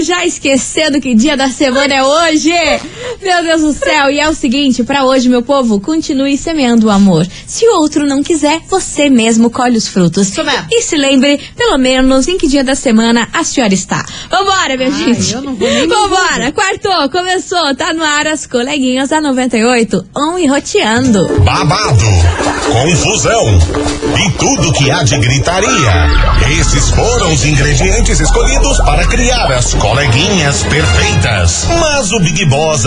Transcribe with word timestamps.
Já 0.00 0.24
esquecendo 0.24 1.00
que 1.00 1.14
dia 1.14 1.36
da 1.36 1.48
semana 1.48 1.94
é 1.94 2.02
hoje! 2.02 2.52
Meu 3.20 3.42
Deus 3.42 3.60
do 3.62 3.72
céu! 3.72 4.10
E 4.10 4.20
é 4.20 4.28
o 4.28 4.34
seguinte, 4.34 4.84
para 4.84 5.04
hoje, 5.04 5.28
meu 5.28 5.42
povo, 5.42 5.80
continue 5.80 6.36
semeando 6.38 6.86
o 6.86 6.90
amor. 6.90 7.26
Se 7.46 7.66
o 7.66 7.78
outro 7.80 8.06
não 8.06 8.22
quiser, 8.22 8.60
você 8.68 9.10
mesmo 9.10 9.50
colhe 9.50 9.76
os 9.76 9.88
frutos. 9.88 10.28
Isso 10.28 10.44
mesmo. 10.44 10.66
E 10.70 10.82
se 10.82 10.96
lembre, 10.96 11.40
pelo 11.56 11.76
menos, 11.78 12.28
em 12.28 12.38
que 12.38 12.46
dia 12.46 12.62
da 12.62 12.74
semana 12.74 13.28
a 13.32 13.42
senhora 13.44 13.74
está. 13.74 14.04
Vambora, 14.30 14.76
minha 14.76 14.88
Ai, 14.90 15.14
gente! 15.14 15.34
eu 15.34 15.42
não 15.42 15.54
vou 15.54 15.68
nem 15.68 15.88
Vambora! 15.88 16.52
Quartou, 16.52 17.08
começou, 17.10 17.74
tá 17.74 17.92
no 17.92 18.04
ar 18.04 18.26
as 18.28 18.46
coleguinhas 18.46 19.08
da 19.10 19.20
98, 19.20 20.04
on 20.16 20.38
e 20.38 20.46
roteando. 20.46 21.26
babado, 21.44 22.04
confusão 22.72 23.58
e 24.24 24.30
tudo 24.32 24.72
que 24.72 24.90
há 24.90 25.02
de 25.02 25.18
gritaria. 25.18 25.68
Esses 26.60 26.90
foram 26.90 27.32
os 27.32 27.44
ingredientes 27.44 28.20
escolhidos 28.20 28.78
para 28.78 29.06
criar 29.06 29.50
as 29.52 29.74
coleguinhas 29.74 30.62
perfeitas. 30.64 31.66
Mas 31.80 32.12
o 32.12 32.20
Big 32.20 32.44
Boss 32.46 32.86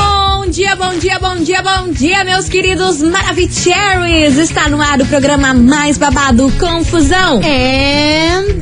Bom 0.51 0.53
dia, 0.53 0.75
bom 0.75 0.93
dia, 0.97 1.17
bom 1.17 1.35
dia, 1.37 1.61
bom 1.61 1.91
dia, 1.93 2.25
meus 2.25 2.49
queridos 2.49 3.01
Maravicheries! 3.01 4.37
Está 4.37 4.67
no 4.67 4.81
ar 4.81 4.99
o 4.99 5.05
programa 5.05 5.53
mais 5.53 5.97
babado 5.97 6.51
Confusão. 6.59 7.37
And 7.37 8.59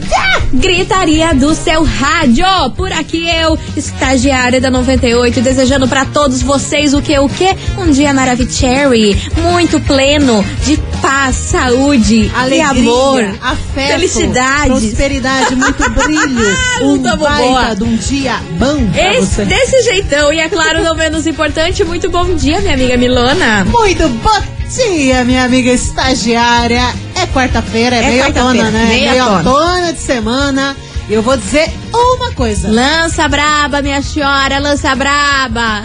gritaria 0.53 1.33
do 1.33 1.53
seu 1.55 1.83
rádio. 1.83 2.45
Por 2.75 2.91
aqui 2.91 3.27
eu, 3.29 3.57
estagiária 3.75 4.59
da 4.61 4.69
98, 4.69 5.41
desejando 5.41 5.87
para 5.87 6.05
todos 6.05 6.41
vocês 6.41 6.93
o 6.93 7.01
que, 7.01 7.17
o 7.17 7.27
que? 7.29 7.55
Um 7.77 7.91
dia 7.91 8.13
Maravicherry, 8.13 9.15
muito 9.37 9.79
pleno 9.81 10.43
de 10.65 10.77
paz, 11.01 11.35
saúde 11.35 12.29
Alegria, 12.35 12.57
e 12.57 12.61
amor. 12.79 13.23
afeto, 13.41 13.87
felicidade. 13.87 14.69
prosperidade, 14.69 15.55
muito 15.55 15.89
brilho. 15.91 16.57
um 16.81 16.95
Não 16.97 17.03
tamo 17.03 17.23
baita 17.23 17.43
boa. 17.47 17.75
de 17.75 17.83
um 17.83 17.95
dia 17.95 18.35
bom 18.57 18.89
Esse- 19.17 19.45
desse 19.45 19.81
jeitão. 19.83 20.33
E 20.33 20.39
é 20.39 20.49
claro, 20.49 20.83
não 20.83 20.95
menos 20.95 21.25
importante, 21.27 21.78
muito 21.85 22.09
bom 22.09 22.35
dia, 22.35 22.61
minha 22.61 22.73
amiga 22.73 22.97
Milona. 22.97 23.65
Muito 23.65 24.07
bom 24.09 24.41
dia, 24.75 25.23
minha 25.23 25.43
amiga 25.45 25.71
estagiária. 25.71 26.83
É 27.15 27.25
quarta-feira, 27.27 27.95
é, 27.95 27.99
É 27.99 28.17
quarta-feira, 28.23 28.43
outono, 28.47 28.71
né? 28.71 28.85
meio 28.87 29.11
meio 29.11 29.23
outono. 29.25 29.49
outono 29.57 29.93
de 29.93 29.99
semana. 29.99 30.77
E 31.09 31.13
eu 31.13 31.21
vou 31.21 31.35
dizer 31.37 31.71
uma 31.93 32.31
coisa. 32.33 32.69
Lança 32.69 33.27
braba, 33.27 33.81
minha 33.81 34.01
senhora, 34.01 34.59
lança 34.59 34.93
braba. 34.95 35.83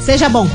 Seja 0.00 0.28
bom. 0.28 0.48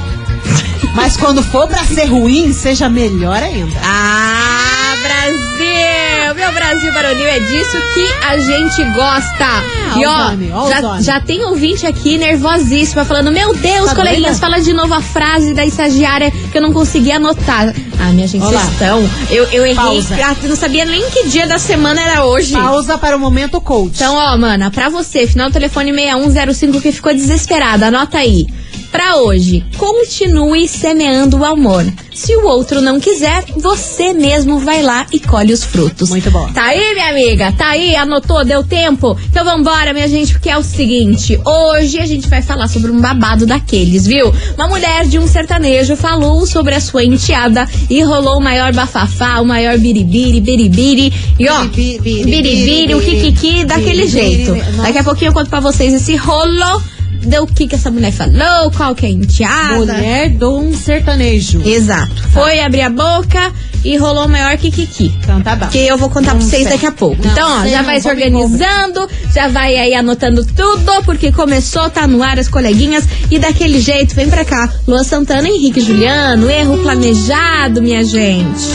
Mas 0.96 1.16
quando 1.18 1.44
for 1.44 1.68
pra 1.68 1.84
ser 1.84 2.06
ruim, 2.06 2.52
seja 2.52 2.90
melhor 2.90 3.42
ainda. 3.42 3.80
Ah, 3.84 4.96
Brasil! 5.04 6.09
Meu 6.40 6.52
Brasil 6.54 6.94
varonil 6.94 7.28
é 7.28 7.40
disso 7.40 7.78
que 7.94 8.26
a 8.26 8.38
gente 8.38 8.84
gosta. 8.92 10.00
e 10.00 10.06
ó 10.06 10.70
já, 10.70 11.02
já 11.02 11.20
tem 11.20 11.44
ouvinte 11.44 11.86
aqui 11.86 12.18
nervosíssima 12.18 13.04
falando: 13.04 13.32
Meu 13.32 13.54
Deus, 13.54 13.90
Tá 13.90 13.96
coleguinhas, 13.96 14.40
fala 14.40 14.60
de 14.60 14.72
novo 14.74 14.94
a 14.94 15.02
frase 15.02 15.54
da 15.54 15.66
estagiária 15.66 16.32
que 16.52 16.58
eu 16.58 16.62
não 16.62 16.72
consegui 16.72 17.12
anotar. 17.12 17.74
Ah, 18.00 18.12
minha 18.14 18.28
gente, 18.28 18.46
vocês 18.46 18.72
estão. 18.72 19.10
Eu, 19.30 19.44
eu 19.52 19.66
errei, 19.66 19.76
Pausa. 19.76 20.16
ah, 20.24 20.36
não 20.44 20.56
sabia 20.56 20.86
nem 20.86 21.10
que 21.10 21.28
dia 21.28 21.46
da 21.46 21.58
semana 21.60 22.02
era 22.02 22.24
hoje. 22.26 22.54
Pausa 22.54 22.98
para 22.98 23.16
o 23.18 23.20
momento 23.20 23.60
coach. 23.60 23.96
Então, 23.96 24.16
ó, 24.16 24.38
mana, 24.38 24.72
pra 24.72 24.88
você, 24.90 25.28
final 25.28 25.50
do 25.50 25.54
telefone 25.54 25.92
6105 25.94 26.82
que 26.82 26.92
ficou 26.94 27.14
desesperada, 27.14 27.88
anota 27.88 28.18
aí. 28.18 28.48
Pra 28.92 29.18
hoje, 29.18 29.64
continue 29.78 30.68
semeando 30.68 31.38
o 31.38 31.46
amor. 31.46 31.86
Se 32.14 32.36
o 32.36 32.46
outro 32.48 32.82
não 32.82 33.00
quiser, 33.00 33.46
você 33.56 34.14
mesmo 34.14 34.60
vai 34.60 34.82
lá 34.82 35.06
e 35.14 35.20
colhe 35.20 35.54
os 35.54 35.64
frutos. 35.64 36.10
Muito 36.10 36.30
bom. 36.32 36.52
Tá 36.52 36.64
aí, 36.66 36.94
minha 36.94 37.10
amiga? 37.10 37.52
Tá 37.52 37.70
aí? 37.70 37.96
Anotou? 37.96 38.44
Deu 38.44 38.64
tempo? 38.64 39.16
Então 39.30 39.46
vambora, 39.46 39.94
minha 39.94 40.08
gente, 40.08 40.34
porque 40.34 40.50
é 40.50 40.58
o 40.58 40.64
seguinte: 40.64 41.40
hoje 41.46 42.00
a 42.00 42.06
gente 42.06 42.28
vai 42.28 42.42
falar 42.42 42.68
sobre 42.68 42.92
um 42.92 43.00
babado 43.00 43.46
daqueles, 43.46 44.06
viu? 44.08 44.34
Uma 44.56 44.68
mulher 44.68 45.06
de 45.08 45.20
um 45.20 45.28
sertanejo 45.28 45.96
falou 45.96 46.46
sobre 46.48 46.74
a 46.76 46.82
sua 46.82 47.04
enteada 47.04 47.68
e 47.90 48.02
rolou 48.02 48.38
o 48.38 48.44
maior 48.44 48.74
bafafá, 48.74 49.40
o 49.40 49.46
maior 49.46 49.78
biribiri, 49.78 50.42
biribiri. 50.42 51.14
E 51.40 51.48
ó, 51.48 51.64
Biri, 51.66 52.00
biri, 52.02 52.26
biribiri, 52.26 52.96
o 52.96 53.02
kikiki 53.02 53.64
daquele 53.66 54.08
jeito. 54.08 54.56
nossa. 54.56 54.82
Daqui 54.82 54.98
a 54.98 55.04
pouquinho 55.04 55.30
eu 55.30 55.34
conto 55.34 55.50
pra 55.50 55.60
vocês 55.60 55.94
esse 55.94 56.16
rolo 56.16 56.82
do 57.22 57.48
que 57.48 57.68
que 57.68 57.76
essa 57.76 57.92
mulher 57.92 58.12
falou, 58.12 58.72
qual 58.72 58.96
que 58.96 59.06
é 59.06 59.10
a 59.10 59.12
enteada. 59.12 59.76
Mulher 59.94 60.30
de 60.30 60.46
um 60.46 60.74
sertanejo. 60.74 61.62
Exato. 61.66 62.28
Foi 62.30 62.60
abrir 62.60 62.82
a 62.82 62.90
boca 62.90 63.52
e 63.84 63.98
rolou 63.98 64.26
o 64.26 64.30
maior 64.30 64.58
kikiki. 64.58 65.14
Então 65.24 65.42
tá 65.42 65.56
bom. 65.56 65.68
Que 65.68 65.80
eu 65.80 65.98
vou 65.98 66.10
contar 66.10 66.34
Não 66.34 66.40
pra 66.40 66.48
vocês 66.48 66.64
sei. 66.64 66.72
daqui 66.72 66.86
a 66.86 66.92
pouco. 66.92 67.22
Não 67.24 67.32
então, 67.32 67.62
ó, 67.62 67.68
já 67.68 67.78
não 67.78 67.86
vai 67.86 68.02
se 68.02 68.08
organizando, 68.10 69.08
já 69.34 69.48
vai 69.48 69.78
aí 69.78 69.94
anotando 69.94 70.46
tudo, 70.46 71.04
porque 71.06 71.32
começou, 71.32 71.90
tá 71.90 72.08
no 72.08 72.22
ar 72.24 72.40
as 72.40 72.48
coleguinhas. 72.48 73.06
E 73.30 73.38
daquele 73.40 73.80
jeito, 73.80 74.16
vem 74.16 74.30
pra 74.30 74.44
cá. 74.46 74.70
Lua 74.88 75.04
Santana, 75.04 75.48
Henrique 75.48 75.80
e 75.80 75.84
Juliano, 75.84 76.50
erro 76.50 76.78
planejado, 76.80 77.82
minha 77.82 78.04
gente. 78.04 78.66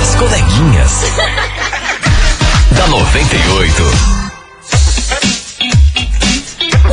As 0.00 0.14
coleguinhas. 0.16 0.92
da 2.76 2.86
98. 2.88 4.21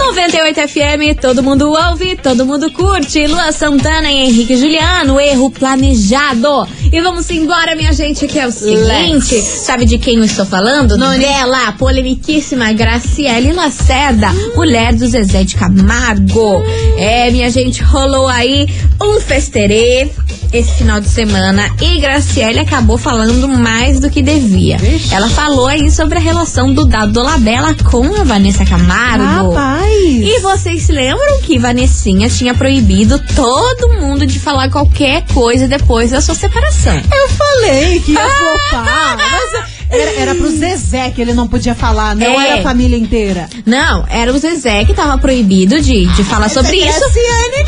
98 0.09 0.67
FM, 0.67 1.21
todo 1.21 1.43
mundo 1.43 1.69
ouve, 1.69 2.15
todo 2.15 2.43
mundo 2.43 2.71
curte. 2.71 3.27
Lua 3.27 3.51
Santana 3.51 4.11
e 4.11 4.25
Henrique 4.25 4.57
Juliano, 4.57 5.19
erro 5.19 5.51
planejado. 5.51 6.67
E 6.91 6.99
vamos 6.99 7.29
embora, 7.29 7.75
minha 7.75 7.93
gente, 7.93 8.25
que 8.27 8.39
é 8.39 8.47
o 8.47 8.51
seguinte: 8.51 9.35
Let's. 9.35 9.43
sabe 9.43 9.85
de 9.85 9.99
quem 9.99 10.15
eu 10.17 10.23
estou 10.23 10.47
falando? 10.47 10.97
Noni. 10.97 11.19
Dela, 11.19 11.71
polemiquíssima 11.73 12.73
Graciele 12.73 13.53
Lacerda, 13.53 14.31
mulher 14.55 14.95
do 14.95 15.07
Zezé 15.07 15.43
de 15.43 15.55
Camargo. 15.55 16.63
É, 16.97 17.29
minha 17.29 17.51
gente, 17.51 17.83
rolou 17.83 18.27
aí 18.27 18.67
um 18.99 19.19
festerê 19.21 20.09
esse 20.51 20.73
final 20.73 20.99
de 20.99 21.07
semana 21.07 21.69
e 21.81 21.99
Graciele 21.99 22.59
acabou 22.59 22.97
falando 22.97 23.47
mais 23.47 23.99
do 23.99 24.09
que 24.09 24.21
devia. 24.21 24.77
Vixe. 24.77 25.13
Ela 25.13 25.29
falou 25.29 25.67
aí 25.67 25.91
sobre 25.91 26.17
a 26.17 26.21
relação 26.21 26.73
do 26.73 26.85
Dado 26.85 27.13
Dolabella 27.13 27.75
com 27.89 28.03
a 28.19 28.23
Vanessa 28.23 28.65
Camargo. 28.65 29.51
Rapaz. 29.53 29.89
E 29.93 30.39
vocês 30.41 30.83
se 30.83 30.91
lembram 30.91 31.39
que 31.41 31.59
Vanessinha 31.59 32.29
tinha 32.29 32.53
proibido 32.53 33.19
todo 33.35 33.93
mundo 33.99 34.25
de 34.25 34.39
falar 34.39 34.69
qualquer 34.69 35.23
coisa 35.33 35.67
depois 35.67 36.11
da 36.11 36.21
sua 36.21 36.35
separação? 36.35 36.95
Eu 36.95 37.29
falei 37.29 37.99
que 37.99 38.11
ia 38.13 38.19
flopar. 38.29 39.17
Mas 39.17 39.63
era, 39.89 40.11
era 40.21 40.35
pro 40.35 40.49
Zezé 40.49 41.09
que 41.11 41.21
ele 41.21 41.33
não 41.33 41.47
podia 41.47 41.73
falar, 41.75 42.15
não 42.15 42.39
É. 42.39 42.47
era 42.49 42.59
a 42.59 42.63
família 42.63 42.97
inteira. 42.97 43.47
Não, 43.65 44.05
era 44.07 44.31
o 44.33 44.37
Zezé 44.37 44.85
que 44.85 44.93
tava 44.93 45.17
proibido 45.17 45.79
de, 45.81 46.05
de 46.07 46.23
falar 46.23 46.49
sobre 46.49 46.77
isso. 46.77 46.99
Graciane, 46.99 47.63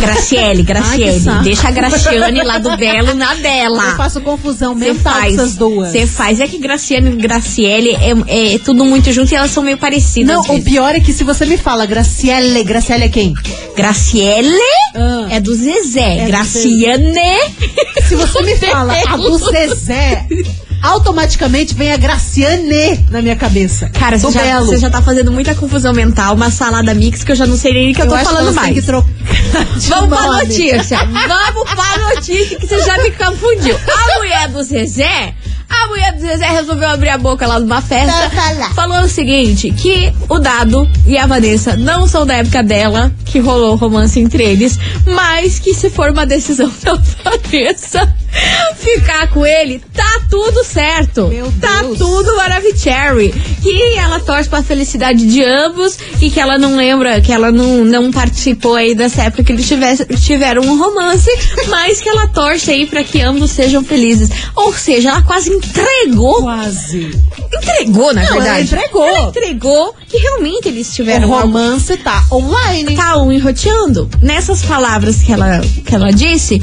Graciele, 0.00 0.44
Ai, 0.60 0.62
Graciele. 0.62 1.20
saco. 1.20 1.42
deixa 1.44 1.68
a 1.68 1.70
Graciane 1.70 2.42
lá 2.42 2.58
do 2.58 2.76
Belo 2.76 3.14
na 3.14 3.34
Eu 3.34 3.42
dela. 3.42 3.96
faço 3.96 4.20
confusão 4.20 4.74
Você 4.74 4.92
mental 4.92 5.12
com 5.14 5.18
faz. 5.20 5.34
essas 5.34 5.54
duas. 5.56 5.92
Você 5.92 6.06
faz. 6.06 6.40
É 6.40 6.46
que 6.46 6.58
Graciane 6.58 7.10
e 7.10 7.16
Graciele 7.16 7.90
é, 7.96 8.54
é 8.54 8.58
tudo 8.58 8.84
muito 8.84 9.12
junto 9.12 9.32
e 9.32 9.34
elas 9.36 9.50
são 9.50 9.62
meio 9.62 9.78
parecidas. 9.78 10.34
Não, 10.46 10.56
o 10.56 10.62
pior 10.62 10.94
é 10.94 11.00
que 11.00 11.12
se 11.12 11.24
você 11.24 11.44
me 11.46 11.56
fala 11.56 11.86
Graciele, 11.86 12.62
Graciele 12.64 13.04
é 13.04 13.08
quem? 13.08 13.34
Graciele 13.76 14.58
Ah. 14.94 15.26
é 15.30 15.40
do 15.40 15.54
Zezé. 15.54 16.18
É 16.18 16.24
do 16.24 16.26
Graciane. 16.28 17.36
Se 18.06 18.14
você 18.14 18.42
me 18.42 18.56
fala 18.56 18.94
a 19.08 19.16
do 19.16 19.36
Zezé, 19.50 20.26
automaticamente 20.82 21.74
vem 21.74 21.92
a 21.92 21.96
Graciane 21.96 23.04
na 23.10 23.20
minha 23.22 23.36
cabeça. 23.36 23.88
Cara, 23.90 24.18
você 24.18 24.32
já, 24.38 24.60
você 24.60 24.76
já 24.78 24.90
tá 24.90 25.02
fazendo 25.02 25.32
muita 25.32 25.54
confusão 25.54 25.92
mental, 25.92 26.34
uma 26.34 26.50
salada 26.50 26.94
mix 26.94 27.22
que 27.24 27.32
eu 27.32 27.36
já 27.36 27.46
não 27.46 27.56
sei 27.56 27.72
nem 27.72 27.92
o 27.92 27.94
que 27.94 28.02
eu, 28.02 28.06
Eu 28.06 28.10
tô 28.12 28.18
falando 28.18 28.54
mais. 28.54 28.74
que 28.74 28.82
trocar 28.82 29.06
Vamos 29.88 30.08
pra 30.08 30.26
nome. 30.26 30.44
notícia. 30.44 30.98
Vamos 31.06 31.70
pra 31.74 32.14
notícia 32.14 32.58
que 32.58 32.66
você 32.66 32.82
já 32.82 32.96
me 33.02 33.10
confundiu. 33.12 33.76
A 33.76 34.18
mulher 34.18 34.48
do 34.48 34.62
Zezé, 34.62 35.34
a 35.68 35.88
mulher 35.88 36.12
do 36.12 36.20
Zezé 36.20 36.46
resolveu 36.46 36.88
abrir 36.88 37.08
a 37.10 37.18
boca 37.18 37.46
lá 37.46 37.58
numa 37.58 37.80
festa. 37.80 38.30
Falou 38.74 39.00
o 39.02 39.08
seguinte: 39.08 39.70
que 39.72 40.12
o 40.28 40.38
Dado 40.38 40.88
e 41.06 41.16
a 41.18 41.26
Vanessa 41.26 41.76
não 41.76 42.06
são 42.06 42.24
da 42.26 42.34
época 42.34 42.62
dela, 42.62 43.12
que 43.24 43.38
rolou 43.40 43.76
romance 43.76 44.18
entre 44.20 44.44
eles, 44.44 44.78
mas 45.06 45.58
que 45.58 45.74
se 45.74 45.90
for 45.90 46.10
uma 46.10 46.24
decisão 46.26 46.70
da 46.84 46.94
Vanessa 47.24 48.14
ficar 48.76 49.28
com 49.30 49.44
ele, 49.44 49.82
tá 49.92 50.20
tudo 50.30 50.62
certo. 50.64 51.28
Meu 51.28 51.52
Tá 51.60 51.82
Deus. 51.82 51.98
tudo 51.98 52.36
Maravicherry. 52.36 53.32
Que 53.62 53.94
ela 53.98 54.20
torce 54.20 54.48
pra 54.48 54.62
felicidade 54.62 55.26
de 55.26 55.42
ambos 55.44 55.98
e 56.20 56.30
que 56.30 56.38
ela 56.38 56.58
não 56.58 56.76
lembra, 56.76 57.20
que 57.20 57.32
ela 57.32 57.50
não, 57.50 57.84
não 57.84 58.10
participou 58.10 58.74
aí 58.74 58.94
dessa 58.94 59.22
época 59.24 59.42
que 59.44 59.52
eles 59.52 59.66
tivesse, 59.66 60.04
tiveram 60.16 60.62
um 60.62 60.78
romance, 60.78 61.28
mas 61.68 62.00
que 62.00 62.08
ela 62.08 62.28
torce 62.28 62.70
aí 62.70 62.86
pra 62.86 63.02
que 63.02 63.20
ambos 63.20 63.50
sejam 63.50 63.82
felizes. 63.82 64.28
Ou 64.54 64.72
seja, 64.72 65.10
ela 65.10 65.22
quase 65.22 65.50
entregou. 65.50 66.42
Quase. 66.42 67.10
Entregou, 67.52 68.12
na 68.12 68.22
Não, 68.22 68.28
ela 68.34 68.42
verdade. 68.44 68.62
entregou. 68.74 69.06
Ela 69.06 69.28
entregou 69.28 69.94
que 70.08 70.16
realmente 70.18 70.68
eles 70.68 70.88
O 70.90 70.92
tiveram 70.94 71.32
algo 71.32 71.46
romance 71.46 71.96
tá 71.98 72.24
online. 72.30 72.94
tá 72.96 73.16
um 73.22 73.32
enroteando. 73.32 74.08
Nessas 74.20 74.62
palavras 74.62 75.22
que 75.22 75.32
ela, 75.32 75.60
que 75.84 75.94
ela 75.94 76.10
disse, 76.12 76.60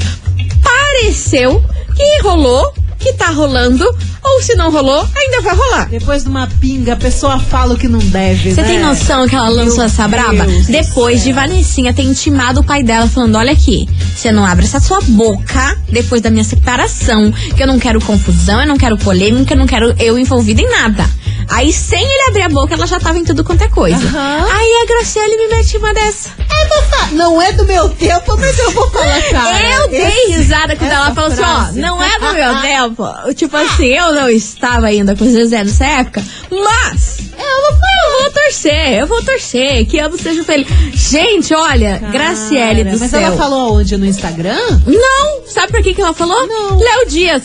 pareceu 0.64 1.62
que 1.94 2.22
rolou, 2.22 2.72
que 2.98 3.12
tá 3.12 3.26
rolando, 3.26 3.84
ou 4.22 4.42
se 4.42 4.54
não 4.54 4.70
rolou, 4.70 5.06
ainda 5.14 5.42
vai 5.42 5.54
rolar. 5.54 5.88
Depois 5.88 6.24
de 6.24 6.30
uma 6.30 6.46
pinga, 6.46 6.94
a 6.94 6.96
pessoa 6.96 7.38
fala 7.38 7.74
o 7.74 7.76
que 7.76 7.86
não 7.86 7.98
deve, 7.98 8.54
Você 8.54 8.62
né? 8.62 8.68
tem 8.68 8.78
noção 8.80 9.28
que 9.28 9.36
ela 9.36 9.48
lançou 9.48 9.76
Meu 9.76 9.86
essa 9.86 10.08
braba? 10.08 10.44
Deus 10.46 10.66
Depois 10.66 11.22
de. 11.22 11.32
Vanessinha 11.32 11.92
ter 11.92 12.02
intimado 12.02 12.60
o 12.60 12.64
pai 12.64 12.82
dela, 12.82 13.06
falando: 13.06 13.36
Olha 13.36 13.52
aqui, 13.52 13.88
você 14.16 14.32
não 14.32 14.44
abre 14.46 14.64
essa 14.64 14.80
sua 14.80 15.00
boca 15.02 15.78
depois 15.90 16.22
da 16.22 16.30
minha 16.30 16.44
separação, 16.44 17.30
que 17.54 17.62
eu 17.62 17.66
não 17.66 17.78
quero 17.78 18.00
confusão, 18.00 18.60
eu 18.60 18.66
não 18.66 18.76
quero 18.78 18.96
polêmica, 18.96 19.52
eu 19.52 19.58
não 19.58 19.66
quero 19.66 19.94
eu 19.98 20.18
envolvida 20.18 20.62
em 20.62 20.70
nada. 20.70 21.04
Aí, 21.48 21.72
sem 21.72 22.02
ele 22.02 22.28
abrir 22.28 22.42
a 22.42 22.48
boca, 22.48 22.74
ela 22.74 22.86
já 22.86 22.98
tava 22.98 23.18
em 23.18 23.24
tudo 23.24 23.44
quanto 23.44 23.62
é 23.62 23.68
coisa. 23.68 23.96
Aham. 23.96 24.46
Aí 24.50 24.82
a 24.82 24.86
Graciele 24.86 25.36
me 25.36 25.48
mete 25.48 25.76
uma 25.76 25.92
dessa. 25.94 26.30
Eu 26.38 26.68
vou. 26.68 26.84
Não 27.12 27.40
é 27.42 27.52
do 27.52 27.64
meu 27.64 27.88
tempo, 27.90 28.36
mas 28.38 28.58
eu 28.58 28.70
vou 28.72 28.90
falar, 28.90 29.22
cara. 29.30 29.62
Eu 29.82 29.88
dei 29.88 30.00
Esse- 30.06 30.32
risada 30.32 30.74
quando 30.76 30.90
ela 30.90 31.14
falou 31.14 31.30
assim, 31.30 31.42
ó, 31.42 31.44
frase. 31.44 31.80
não 31.80 32.02
é 32.02 32.18
do 32.18 32.32
meu 32.32 32.60
tempo. 32.62 33.34
Tipo 33.34 33.56
assim, 33.56 33.86
eu 33.86 34.12
não 34.14 34.28
estava 34.28 34.86
ainda 34.86 35.14
com 35.14 35.24
o 35.24 35.30
Zezé 35.30 35.62
nessa 35.64 35.84
época, 35.84 36.24
mas 36.50 37.18
eu, 37.38 37.44
eu 37.46 38.22
vou 38.22 38.30
torcer, 38.32 38.92
eu 39.00 39.06
vou 39.06 39.22
torcer, 39.22 39.86
que 39.86 40.00
ambos 40.00 40.20
sejam 40.20 40.44
felizes. 40.44 40.72
Gente, 40.94 41.54
olha, 41.54 41.98
Cara, 41.98 42.12
Graciele 42.12 42.84
do 42.84 42.98
Mas 42.98 43.10
céu. 43.10 43.20
ela 43.20 43.36
falou 43.36 43.68
aonde? 43.74 43.96
No 43.96 44.06
Instagram? 44.06 44.80
Não, 44.86 45.42
sabe 45.46 45.72
por 45.72 45.82
que, 45.82 45.94
que 45.94 46.00
ela 46.00 46.14
falou? 46.14 46.46
Não. 46.46 46.78
Léo 46.78 47.06
Dias. 47.08 47.42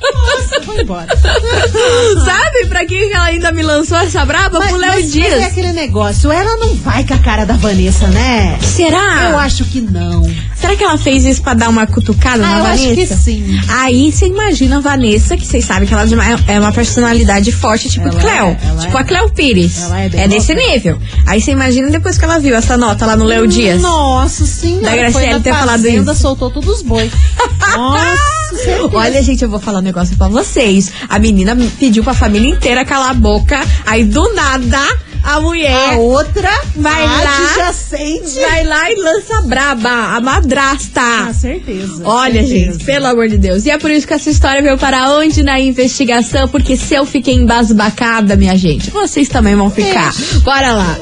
Nossa, 0.00 0.60
vou 0.64 0.80
embora. 0.80 1.06
sabe 2.24 2.66
pra 2.68 2.84
que 2.86 3.08
que 3.08 3.12
ela 3.14 3.24
ainda 3.26 3.52
me 3.52 3.62
lançou 3.62 3.98
essa 3.98 4.24
braba? 4.24 4.58
Mas, 4.58 4.68
Pro 4.70 4.78
Léo 4.78 4.90
mas- 4.92 5.02
mas 5.04 5.12
Dias. 5.12 5.32
é 5.34 5.44
aquele 5.44 5.72
negócio, 5.72 6.30
ela 6.32 6.56
não 6.56 6.74
vai 6.76 7.04
com 7.04 7.14
a 7.14 7.18
cara 7.18 7.44
da 7.44 7.54
Vanessa, 7.54 8.06
né? 8.08 8.58
Será? 8.62 9.30
Eu 9.30 9.38
acho 9.38 9.64
que 9.64 9.80
não. 9.80 10.22
Será 10.56 10.74
que 10.74 10.82
ela 10.82 10.98
fez 10.98 11.24
isso 11.24 11.42
pra 11.42 11.54
dar 11.54 11.68
uma 11.68 11.86
cutucada 11.86 12.44
Ah, 12.44 12.48
na 12.50 12.58
eu 12.58 12.62
Vanessa? 12.64 12.84
acho 12.84 12.94
que 12.94 13.06
sim. 13.06 13.60
Aí 13.68 14.10
você 14.12 14.26
imagina 14.26 14.78
a 14.78 14.80
Vanessa, 14.80 15.36
que 15.36 15.46
vocês 15.46 15.64
sabem 15.64 15.86
que 15.88 15.94
ela 15.94 16.04
é 16.46 16.58
uma 16.60 16.72
personalidade 16.72 17.52
forte, 17.52 17.88
tipo 17.88 18.08
Ela 18.08 18.20
Cleo. 18.20 18.46
é, 18.48 18.80
tipo 18.80 18.96
é. 18.96 19.00
a 19.00 19.04
Cleo 19.04 19.30
Pires. 19.30 19.82
Ela 19.82 20.00
é 20.00 20.08
bem 20.08 20.20
é 20.22 20.28
desse 20.28 20.54
nível. 20.54 20.98
Aí 21.26 21.40
você 21.40 21.52
imagina 21.52 21.90
depois 21.90 22.18
que 22.18 22.24
ela 22.24 22.38
viu 22.38 22.56
essa 22.56 22.76
nota 22.76 23.06
lá 23.06 23.16
no 23.16 23.24
Léo 23.24 23.46
Dias. 23.46 23.80
Nossa 23.80 24.44
senhora. 24.46 24.82
Da 24.82 24.96
Graciele 24.96 25.12
foi 25.12 25.26
na 25.26 25.40
ter 25.40 25.52
falado 25.54 25.86
isso. 25.86 26.14
soltou 26.14 26.50
todos 26.50 26.68
os 26.68 26.82
bois. 26.82 27.10
Nossa, 27.76 28.47
certeza. 28.58 28.90
Olha, 28.96 29.22
gente, 29.22 29.42
eu 29.42 29.48
vou 29.50 29.58
falar 29.60 29.78
um 29.78 29.82
negócio 29.82 30.16
pra 30.16 30.28
vocês. 30.28 30.92
A 31.08 31.18
menina 31.18 31.56
pediu 31.78 32.02
pra 32.04 32.14
família 32.14 32.48
inteira 32.50 32.84
calar 32.84 33.10
a 33.10 33.14
boca. 33.14 33.58
Aí 33.86 34.04
do 34.04 34.32
nada, 34.34 34.78
a 35.22 35.40
mulher 35.40 35.94
A 35.94 35.96
outra 35.96 36.50
Vai 36.76 37.02
a 37.04 37.06
lá. 37.06 37.38
adjacente. 37.50 38.38
vai 38.40 38.64
lá 38.64 38.90
e 38.90 38.94
lança 38.96 39.42
braba, 39.42 40.16
a 40.16 40.20
madrasta. 40.20 41.00
Ah, 41.00 41.32
certeza. 41.32 42.02
Olha, 42.04 42.40
certeza. 42.46 42.72
gente, 42.72 42.84
pelo 42.84 43.06
amor 43.06 43.28
de 43.28 43.38
Deus. 43.38 43.64
E 43.66 43.70
é 43.70 43.78
por 43.78 43.90
isso 43.90 44.06
que 44.06 44.14
essa 44.14 44.30
história 44.30 44.62
veio 44.62 44.78
para 44.78 45.10
onde 45.14 45.42
na 45.42 45.58
investigação? 45.60 46.48
Porque 46.48 46.76
se 46.76 46.94
eu 46.94 47.04
fiquei 47.04 47.34
embasbacada, 47.34 48.36
minha 48.36 48.56
gente, 48.56 48.90
vocês 48.90 49.28
também 49.28 49.54
vão 49.56 49.70
ficar. 49.70 50.12
Bora 50.44 50.72
lá. 50.72 50.96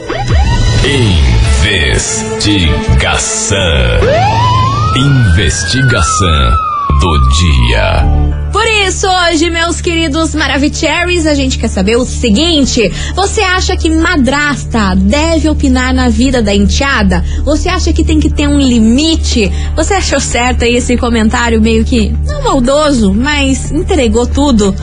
Investigação. 2.77 3.57
Investigação 4.97 6.66
do 7.01 7.19
dia. 7.31 8.36
Por 8.53 8.67
isso, 8.67 9.07
hoje, 9.07 9.51
meus 9.51 9.81
queridos 9.81 10.35
Maravicheries, 10.35 11.27
a 11.27 11.35
gente 11.35 11.59
quer 11.59 11.69
saber 11.69 11.97
o 11.97 12.05
seguinte: 12.05 12.91
você 13.15 13.43
acha 13.43 13.77
que 13.77 13.91
madrasta 13.91 14.95
deve 14.97 15.49
opinar 15.49 15.93
na 15.93 16.09
vida 16.09 16.43
da 16.43 16.55
enteada? 16.55 17.25
Você 17.45 17.69
acha 17.69 17.93
que 17.93 18.05
tem 18.05 18.19
que 18.19 18.31
ter 18.31 18.49
um 18.49 18.59
limite? 18.59 19.51
Você 19.75 19.95
achou 19.95 20.21
certo 20.21 20.65
aí 20.65 20.77
esse 20.77 20.97
comentário 20.97 21.61
meio 21.61 21.85
que 21.85 22.15
não 22.27 22.43
maldoso, 22.43 23.13
mas 23.13 23.71
entregou 23.71 24.27
tudo? 24.27 24.75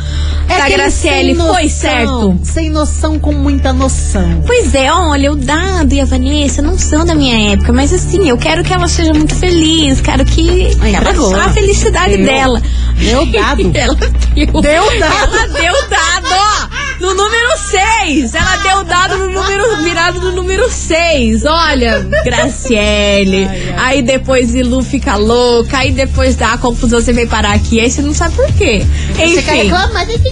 da 0.48 0.66
aquele 0.66 0.78
Graciele 0.78 1.32
É 1.32 1.36
sem 1.36 1.36
foi 1.36 1.64
noção, 1.64 1.70
certo? 1.70 2.40
Sem 2.44 2.70
noção 2.70 3.20
com 3.20 3.32
muita 3.32 3.74
noção. 3.74 4.44
Pois 4.46 4.74
é, 4.76 4.92
olha, 4.92 5.32
o 5.32 5.36
Dado 5.36 5.94
e 5.94 6.02
a 6.02 6.06
Vanessa 6.06 6.62
não 6.62 6.78
são 6.78 7.06
da 7.06 7.16
minha 7.16 7.54
época, 7.54 7.72
mas 7.72 7.94
assim, 7.94 8.30
eu 8.30 8.38
quero 8.38 8.64
que 8.64 8.74
ela 8.74 8.88
seja 8.88 9.14
muito 9.14 9.36
feliz, 9.36 10.02
quero 10.02 10.26
que 10.26 10.76
Ai, 10.80 10.94
ela 10.94 11.46
a 11.46 11.50
felicidade 11.50 12.18
Deu. 12.18 12.26
dela. 12.26 12.62
Deu 12.98 13.26
dado. 13.26 13.53
ela 13.74 13.96
deu, 13.96 14.62
Deu 14.62 15.00
dado. 15.00 15.36
Ela 15.36 15.48
deu 15.48 15.90
dado 15.90 16.64
no 17.04 17.14
número 17.14 17.58
6. 17.58 18.34
Ela 18.34 18.56
deu 18.58 18.84
dado 18.86 19.18
no 19.18 19.30
número 19.30 19.76
virado 19.84 20.22
no 20.22 20.32
número 20.32 20.72
6. 20.72 21.44
Olha, 21.44 22.00
Graciele. 22.24 23.46
Aí 23.78 24.02
depois 24.02 24.56
Ilu 24.56 24.82
fica 24.82 25.18
louca, 25.18 25.80
aí 25.80 25.92
depois 25.92 26.38
dá 26.38 26.54
a 26.54 26.58
confusão, 26.58 27.02
você 27.02 27.12
vem 27.12 27.28
parar 27.28 27.52
aqui, 27.54 27.82
aí 27.82 27.92
você 27.92 28.02
não 28.02 28.14
sabe 28.14 28.36
por 28.36 28.50
quê. 28.54 28.86
Enfim. 29.20 29.70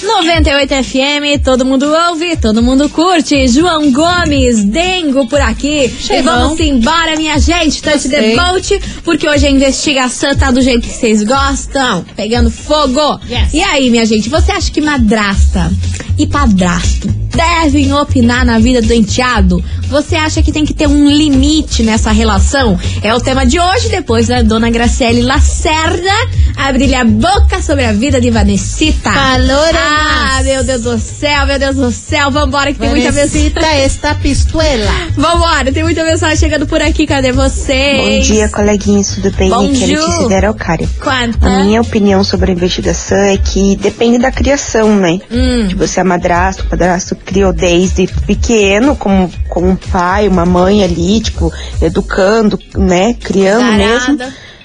98 0.04 0.75
FM, 0.84 1.42
todo 1.42 1.64
mundo 1.64 1.87
ouve, 2.08 2.37
todo 2.37 2.62
mundo 2.62 2.88
curte. 2.88 3.49
João 3.49 3.90
Gomes, 3.90 4.64
Dengo 4.64 5.26
por 5.26 5.40
aqui. 5.40 5.88
Chegou. 5.88 6.18
E 6.18 6.23
vamos 6.23 6.61
embora, 6.61 7.16
minha 7.16 7.38
gente. 7.38 7.82
Touch 7.82 8.08
the 8.08 8.37
boat, 8.37 8.80
porque 9.02 9.28
hoje 9.28 9.46
a 9.46 9.50
investigação 9.50 10.37
tá 10.37 10.50
do 10.50 10.61
jeito 10.61 10.87
que 10.87 10.94
vocês 10.94 11.23
gostam. 11.25 12.04
Pegando 12.14 12.50
fogo. 12.50 13.20
Yes. 13.28 13.54
E 13.54 13.62
aí, 13.62 13.90
minha 13.90 14.04
gente, 14.04 14.28
você 14.28 14.52
acha 14.52 14.70
que 14.70 14.80
madrasta 14.80 15.73
e 16.18 16.26
padrasto 16.26 17.08
devem 17.34 17.92
opinar 17.92 18.44
na 18.44 18.58
vida 18.58 18.80
do 18.80 18.92
enteado? 18.92 19.62
Você 19.88 20.17
acha 20.17 20.43
que 20.43 20.53
tem 20.53 20.64
que 20.64 20.75
ter 20.75 20.87
um 20.87 21.09
limite 21.09 21.83
nessa 21.83 22.11
relação? 22.11 22.79
É 23.03 23.14
o 23.14 23.21
tema 23.21 23.47
de 23.47 23.59
hoje, 23.61 23.88
depois 23.88 24.29
da 24.29 24.43
dona 24.43 24.71
Graciele 24.71 25.23
Lacerda 25.23 26.11
abrir 26.57 26.95
a 26.95 27.05
boca 27.05 27.61
sobre 27.61 27.85
a 27.85 27.93
vida 27.93 28.21
de 28.21 28.31
Vanessita. 28.31 29.11
Calor 29.11 29.75
Ah, 29.75 30.41
meu 30.43 30.64
Deus 30.64 30.83
do 30.83 30.99
céu, 30.99 31.47
meu 31.47 31.59
Deus 31.59 31.76
do 31.76 31.91
céu. 31.91 32.31
Vambora 32.31 32.73
que 32.73 32.79
tem 32.79 32.91
muita 32.91 33.12
mensagem. 33.12 33.50
Vanesita 33.50 33.67
esta 33.67 34.14
pistuela. 34.14 34.91
Vambora, 35.17 35.73
tem 35.73 35.83
muita 35.83 36.05
mensagem 36.05 36.37
chegando 36.37 36.67
por 36.67 36.81
aqui. 36.81 37.07
Cadê 37.07 37.33
vocês? 37.33 38.26
Bom 38.26 38.35
dia, 38.35 38.49
coleguinhas, 38.49 39.14
tudo 39.14 39.31
bem? 39.33 39.50
Bom 39.50 39.67
Aqui 39.67 39.83
é 39.83 39.87
dia. 39.87 40.00
Letícia 40.00 40.37
Araucária. 40.37 40.88
Quanta? 41.00 41.47
A 41.47 41.64
minha 41.64 41.81
opinião 41.81 42.23
sobre 42.25 42.50
a 42.50 42.55
investigação 42.55 43.19
é 43.19 43.37
que 43.37 43.76
depende 43.76 44.19
da 44.19 44.31
criação, 44.31 44.97
né? 44.97 45.21
Hum. 45.31 45.67
De 45.67 45.75
você 45.75 46.00
é 46.00 46.05
madrasto, 46.05 46.62
o 46.62 46.67
padrasto 46.67 47.14
criou 47.17 47.53
desde 47.53 48.07
pequeno, 48.26 48.97
como, 48.97 49.31
como 49.49 49.74
um 49.75 49.90
pai, 49.90 50.28
uma 50.28 50.47
mãe 50.47 50.83
ali, 50.83 51.21
tipo, 51.21 51.52
educando, 51.83 52.59
né? 52.76 53.14
Criando 53.14 53.76
mesmo. 53.76 54.19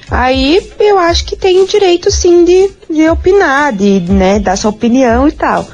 Aí 0.10 0.68
eu 0.80 0.98
acho 0.98 1.26
que 1.26 1.36
tem 1.36 1.62
o 1.62 1.68
direito 1.68 2.10
sim 2.10 2.44
de, 2.44 2.72
de 2.90 3.08
opinar, 3.10 3.72
de 3.72 4.00
né, 4.00 4.40
dar 4.40 4.58
sua 4.58 4.72
opinião 4.72 5.28
e 5.28 5.32
tal. 5.32 5.68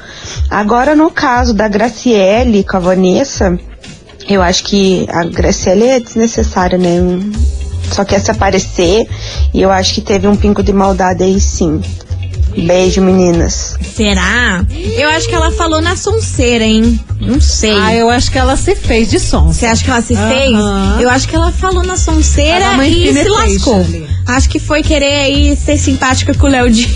Agora 0.50 0.94
no 0.94 1.10
caso 1.10 1.54
da 1.54 1.66
Graciele 1.68 2.62
com 2.62 2.76
a 2.76 2.80
Vanessa, 2.80 3.58
eu 4.28 4.42
acho 4.42 4.64
que 4.64 5.06
a 5.10 5.24
Graciela 5.24 5.84
é 5.84 6.00
desnecessária, 6.00 6.76
né? 6.76 6.98
Só 7.90 8.04
quer 8.04 8.20
se 8.20 8.30
aparecer 8.30 9.08
e 9.54 9.62
eu 9.62 9.70
acho 9.70 9.94
que 9.94 10.00
teve 10.02 10.26
um 10.26 10.36
pingo 10.36 10.62
de 10.62 10.72
maldade 10.72 11.22
aí 11.22 11.40
sim. 11.40 11.80
Beijo, 12.56 13.02
meninas. 13.02 13.76
Será? 13.94 14.64
Eu 14.96 15.08
acho 15.10 15.28
que 15.28 15.34
ela 15.34 15.50
falou 15.50 15.80
na 15.80 15.94
sonceira, 15.94 16.64
hein? 16.64 16.98
Não 17.26 17.40
sei. 17.40 17.72
Ah, 17.78 17.94
eu 17.94 18.08
acho 18.08 18.30
que 18.30 18.38
ela 18.38 18.56
se 18.56 18.74
fez 18.76 19.10
de 19.10 19.18
som. 19.18 19.52
Você 19.52 19.66
acha 19.66 19.84
que 19.84 19.90
ela 19.90 20.00
se 20.02 20.14
Aham. 20.14 20.28
fez? 20.28 21.02
Eu 21.02 21.10
acho 21.10 21.28
que 21.28 21.34
ela 21.36 21.52
falou 21.52 21.84
na 21.84 21.96
sonceira 21.96 22.86
e 22.86 23.12
se 23.12 23.28
lascou. 23.28 23.76
ali. 23.80 24.15
Acho 24.26 24.48
que 24.48 24.58
foi 24.58 24.82
querer 24.82 25.14
aí 25.20 25.56
ser 25.56 25.76
simpática 25.78 26.34
com 26.34 26.46
o 26.46 26.50
Léo 26.50 26.68
Dias. 26.70 26.90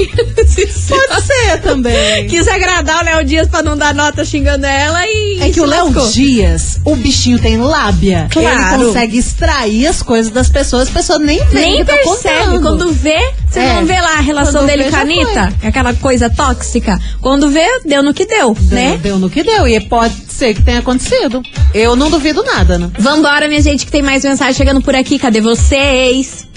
Pode 0.89 1.23
ser 1.27 1.61
também. 1.63 2.27
Quis 2.29 2.49
agradar 2.49 3.03
o 3.03 3.05
Léo 3.05 3.25
Dias 3.25 3.49
pra 3.49 3.63
não 3.63 3.77
dar 3.77 3.95
nota 3.95 4.25
xingando 4.25 4.67
ela 4.67 5.01
e. 5.07 5.39
É 5.41 5.51
que 5.51 5.61
o 5.61 5.65
Léo. 5.65 5.91
Dias, 6.13 6.81
o 6.85 6.97
bichinho 6.97 7.39
tem 7.39 7.57
lábia. 7.59 8.27
Claro. 8.31 8.75
Ele 8.81 8.85
consegue 8.87 9.19
extrair 9.19 9.87
as 9.87 10.03
coisas 10.03 10.33
das 10.33 10.49
pessoas, 10.49 10.89
as 10.89 10.91
pessoas 10.95 11.21
nem 11.21 11.39
veem 11.47 11.73
Nem 11.77 11.85
tá 11.85 11.95
percebe. 11.95 12.45
contando. 12.47 12.63
Quando 12.63 12.93
vê, 12.93 13.19
você 13.49 13.61
É. 13.61 13.75
não 13.75 13.87
vê 13.87 14.01
lá 14.01 14.19
a 14.19 14.21
relação 14.21 14.63
Quando 14.63 14.67
dele 14.67 14.85
vê, 14.85 14.91
com 14.91 14.97
a 14.97 15.01
Anitta. 15.01 15.53
É 15.63 15.69
aquela 15.69 15.95
coisa 15.95 16.29
tóxica. 16.29 17.01
Quando 17.21 17.49
vê, 17.51 17.81
deu 17.85 18.03
no 18.03 18.13
que 18.13 18.27
deu, 18.27 18.55
Deu, 18.55 18.75
né? 18.77 18.99
deu 19.03 19.19
no 19.19 19.31
que 19.31 19.43
deu. 19.43 19.67
E 19.69 19.79
pode 19.81 20.15
ser 20.29 20.55
que 20.55 20.63
tenha 20.63 20.81
acontecido. 20.81 21.43
Eu 21.73 21.95
não 21.97 22.11
duvido 22.11 22.43
nada, 22.43 22.79
né? 22.79 22.91
Vambora, 22.99 23.47
minha 23.49 23.63
gente, 23.63 23.85
que 23.87 23.93
tem 23.93 24.03
mais 24.03 24.25
mensagem 24.25 24.55
chegando 24.55 24.81
por 24.83 24.95
aqui. 24.95 25.19
Cadê 25.19 25.41
vocês? 25.41 26.49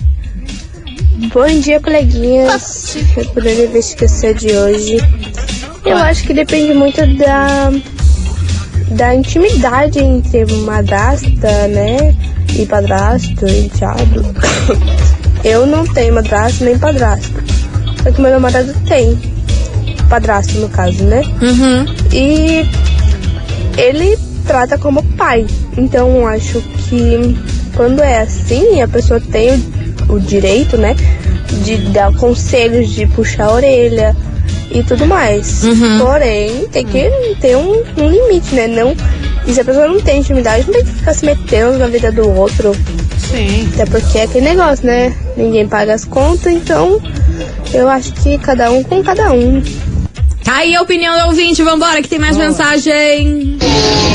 Bom 1.15 1.59
dia, 1.59 1.79
coleguinhas. 1.79 2.97
Procurando 3.13 3.65
investigação 3.65 4.33
de 4.33 4.51
hoje. 4.51 4.97
Eu 5.85 5.97
acho 5.97 6.23
que 6.23 6.33
depende 6.33 6.73
muito 6.73 7.05
da, 7.17 7.71
da 8.95 9.13
intimidade 9.13 9.99
entre 9.99 10.45
madrasta, 10.61 11.67
né? 11.67 12.15
E 12.57 12.65
padrasto, 12.65 13.45
enteado. 13.47 14.25
Eu 15.43 15.67
não 15.67 15.85
tenho 15.85 16.15
madrasto 16.15 16.63
nem 16.63 16.79
padrasto. 16.79 17.43
Só 18.01 18.11
que 18.11 18.21
meu 18.21 18.31
namorado 18.31 18.73
tem. 18.87 19.15
Padrasto, 20.09 20.57
no 20.57 20.69
caso, 20.69 21.03
né? 21.03 21.21
Uhum. 21.41 21.85
E 22.11 22.67
ele 23.77 24.17
trata 24.47 24.79
como 24.79 25.03
pai. 25.15 25.45
Então 25.77 26.25
acho 26.27 26.59
que 26.89 27.37
quando 27.75 28.01
é 28.01 28.21
assim, 28.21 28.81
a 28.81 28.87
pessoa 28.87 29.19
tem 29.19 29.72
o, 30.13 30.19
direito, 30.19 30.77
né, 30.77 30.95
de 31.63 31.77
dar 31.91 32.13
conselhos, 32.13 32.89
de 32.89 33.05
puxar 33.07 33.45
a 33.45 33.53
orelha 33.53 34.15
e 34.71 34.83
tudo 34.83 35.05
mais. 35.05 35.63
Uhum. 35.63 35.99
Porém, 35.99 36.67
tem 36.71 36.85
que 36.85 37.09
ter 37.39 37.55
um, 37.55 37.83
um 37.97 38.09
limite, 38.09 38.55
né? 38.55 38.67
Não, 38.67 38.95
e 39.45 39.53
se 39.53 39.61
a 39.61 39.65
pessoa 39.65 39.87
não 39.87 39.99
tem 39.99 40.19
intimidade, 40.19 40.65
não 40.65 40.73
tem 40.73 40.85
que 40.85 40.91
ficar 40.91 41.13
se 41.13 41.25
metendo 41.25 41.77
na 41.77 41.87
vida 41.87 42.11
do 42.11 42.29
outro. 42.29 42.73
Sim. 43.17 43.69
Até 43.73 43.85
porque 43.85 44.19
é 44.19 44.23
aquele 44.23 44.49
negócio, 44.49 44.85
né? 44.85 45.13
Ninguém 45.35 45.67
paga 45.67 45.93
as 45.93 46.05
contas, 46.05 46.53
então 46.53 47.01
eu 47.73 47.89
acho 47.89 48.13
que 48.13 48.37
cada 48.37 48.71
um 48.71 48.83
com 48.83 49.03
cada 49.03 49.31
um. 49.31 49.61
Aí 50.53 50.75
a 50.75 50.83
opinião 50.83 51.19
do 51.19 51.25
ouvinte. 51.29 51.63
Vambora, 51.63 51.99
que 51.99 52.07
tem 52.07 52.19
mais 52.19 52.37
mensagem. 52.37 53.57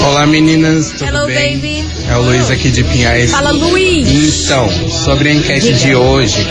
Olá 0.06 0.24
meninas, 0.24 0.92
tudo 0.92 1.08
Hello, 1.08 1.26
bem? 1.26 1.56
baby. 1.56 1.84
É 2.08 2.16
o 2.16 2.22
Luiz 2.22 2.48
aqui 2.48 2.70
de 2.70 2.84
Pinhais. 2.84 3.32
Fala, 3.32 3.50
Luiz. 3.50 4.44
Então, 4.44 4.70
sobre 4.88 5.30
a 5.30 5.34
enquete 5.34 5.72
de 5.74 5.96
hoje, 5.96 6.46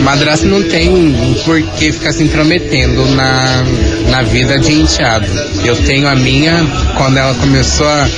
madrasta 0.00 0.46
não 0.46 0.62
tem 0.62 1.14
por 1.44 1.60
que 1.60 1.92
ficar 1.92 2.14
se 2.14 2.22
intrometendo 2.22 3.04
na, 3.08 3.62
na 4.08 4.22
vida 4.22 4.58
de 4.58 4.72
enteado. 4.80 5.26
Eu 5.62 5.76
tenho 5.84 6.08
a 6.08 6.16
minha, 6.16 6.66
quando 6.96 7.18
ela 7.18 7.34
começou 7.34 7.86
a 7.86 8.08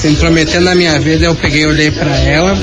se 0.00 0.08
intrometer 0.08 0.62
na 0.62 0.74
minha 0.74 0.98
vida, 0.98 1.26
eu 1.26 1.34
peguei, 1.34 1.66
olhei 1.66 1.90
pra 1.90 2.16
ela, 2.20 2.58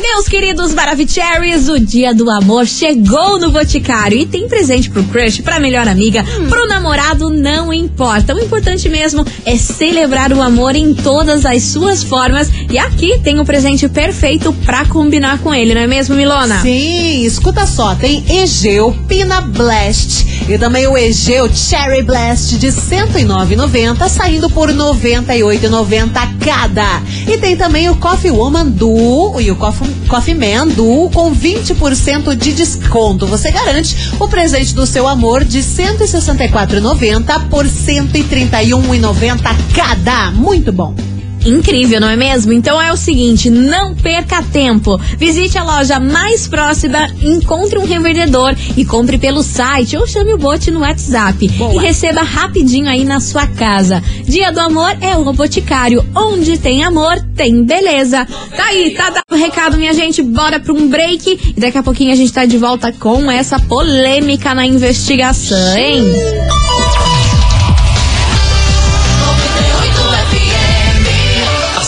Meus 0.00 0.28
queridos 0.28 0.74
Maravicheries, 0.74 1.68
o 1.68 1.78
dia 1.78 2.14
do 2.14 2.30
amor 2.30 2.66
chegou 2.66 3.38
no 3.38 3.50
Boticário 3.50 4.18
e 4.18 4.26
tem 4.26 4.48
presente 4.48 4.90
pro 4.90 5.02
crush, 5.04 5.40
pra 5.42 5.60
melhor 5.60 5.88
amiga, 5.88 6.24
pro 6.48 6.66
namorado, 6.66 7.30
não 7.30 7.72
importa. 7.72 8.34
O 8.34 8.40
importante 8.40 8.88
mesmo 8.88 9.24
é 9.44 9.56
celebrar 9.56 10.32
o 10.32 10.42
amor 10.42 10.76
em 10.76 10.94
todas 10.94 11.44
as 11.46 11.62
suas 11.62 12.02
formas 12.02 12.50
e 12.70 12.78
aqui 12.78 13.18
tem 13.22 13.40
o 13.40 13.44
presente 13.44 13.88
perfeito 13.88 14.52
pra 14.64 14.84
combinar 14.84 15.38
com 15.38 15.54
ele, 15.54 15.74
não 15.74 15.82
é 15.82 15.86
mesmo, 15.86 16.14
Milona? 16.14 16.60
Sim, 16.62 17.24
escuta 17.24 17.66
só, 17.66 17.94
tem 17.94 18.24
Egeu 18.28 18.96
Pina 19.08 19.40
Blast 19.40 20.26
e 20.48 20.58
também 20.58 20.86
o 20.86 20.98
Egeu 20.98 21.48
Cherry 21.52 22.02
Blast 22.02 22.56
de 22.58 22.68
R$ 22.68 22.72
109,90 22.72 24.08
saindo 24.08 24.50
por 24.50 24.68
R$ 24.68 24.74
98,90 24.74 26.12
cada. 26.44 27.00
E 27.32 27.38
tem 27.38 27.56
também 27.56 27.88
o 27.88 27.96
Coffee 27.96 28.30
Woman 28.30 28.68
Duo 28.68 29.40
e 29.40 29.50
o 29.50 29.56
Coffee, 29.56 29.88
Coffee 30.06 30.34
Man 30.34 30.68
Duo 30.68 31.10
com 31.10 31.34
20% 31.34 32.36
de 32.36 32.52
desconto. 32.52 33.26
Você 33.26 33.50
garante 33.50 33.96
o 34.20 34.28
presente 34.28 34.74
do 34.74 34.86
seu 34.86 35.08
amor 35.08 35.42
de 35.42 35.60
R$ 35.60 35.64
164,90 35.64 37.48
por 37.48 37.64
R$ 37.64 37.70
131,90 37.70 39.56
cada. 39.74 40.30
Muito 40.32 40.70
bom. 40.70 41.11
Incrível, 41.44 42.00
não 42.00 42.08
é 42.08 42.16
mesmo? 42.16 42.52
Então 42.52 42.80
é 42.80 42.92
o 42.92 42.96
seguinte, 42.96 43.50
não 43.50 43.94
perca 43.94 44.42
tempo. 44.42 45.00
Visite 45.18 45.58
a 45.58 45.64
loja 45.64 45.98
mais 45.98 46.46
próxima, 46.46 47.08
encontre 47.22 47.78
um 47.78 47.84
revendedor 47.84 48.54
e 48.76 48.84
compre 48.84 49.18
pelo 49.18 49.42
site 49.42 49.96
ou 49.96 50.06
chame 50.06 50.32
o 50.32 50.38
bot 50.38 50.70
no 50.70 50.80
WhatsApp 50.80 51.48
Boa. 51.48 51.74
e 51.74 51.78
receba 51.78 52.22
rapidinho 52.22 52.88
aí 52.88 53.04
na 53.04 53.20
sua 53.20 53.46
casa. 53.46 54.02
Dia 54.24 54.52
do 54.52 54.60
amor 54.60 54.96
é 55.00 55.16
o 55.16 55.32
Boticário, 55.32 56.04
onde 56.14 56.58
tem 56.58 56.84
amor, 56.84 57.20
tem 57.34 57.64
beleza. 57.64 58.26
Tá 58.56 58.66
aí, 58.66 58.90
tá 58.90 59.10
dado 59.10 59.24
o 59.30 59.34
recado, 59.34 59.78
minha 59.78 59.94
gente. 59.94 60.22
Bora 60.22 60.60
pra 60.60 60.72
um 60.72 60.88
break 60.88 61.54
e 61.56 61.60
daqui 61.60 61.78
a 61.78 61.82
pouquinho 61.82 62.12
a 62.12 62.16
gente 62.16 62.32
tá 62.32 62.44
de 62.44 62.58
volta 62.58 62.92
com 62.92 63.30
essa 63.30 63.58
polêmica 63.58 64.54
na 64.54 64.66
investigação, 64.66 65.76
hein? 65.76 66.02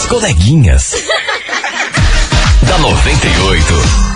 Coleguinhas. 0.06 0.92
da 2.62 2.78
98. 2.78 4.13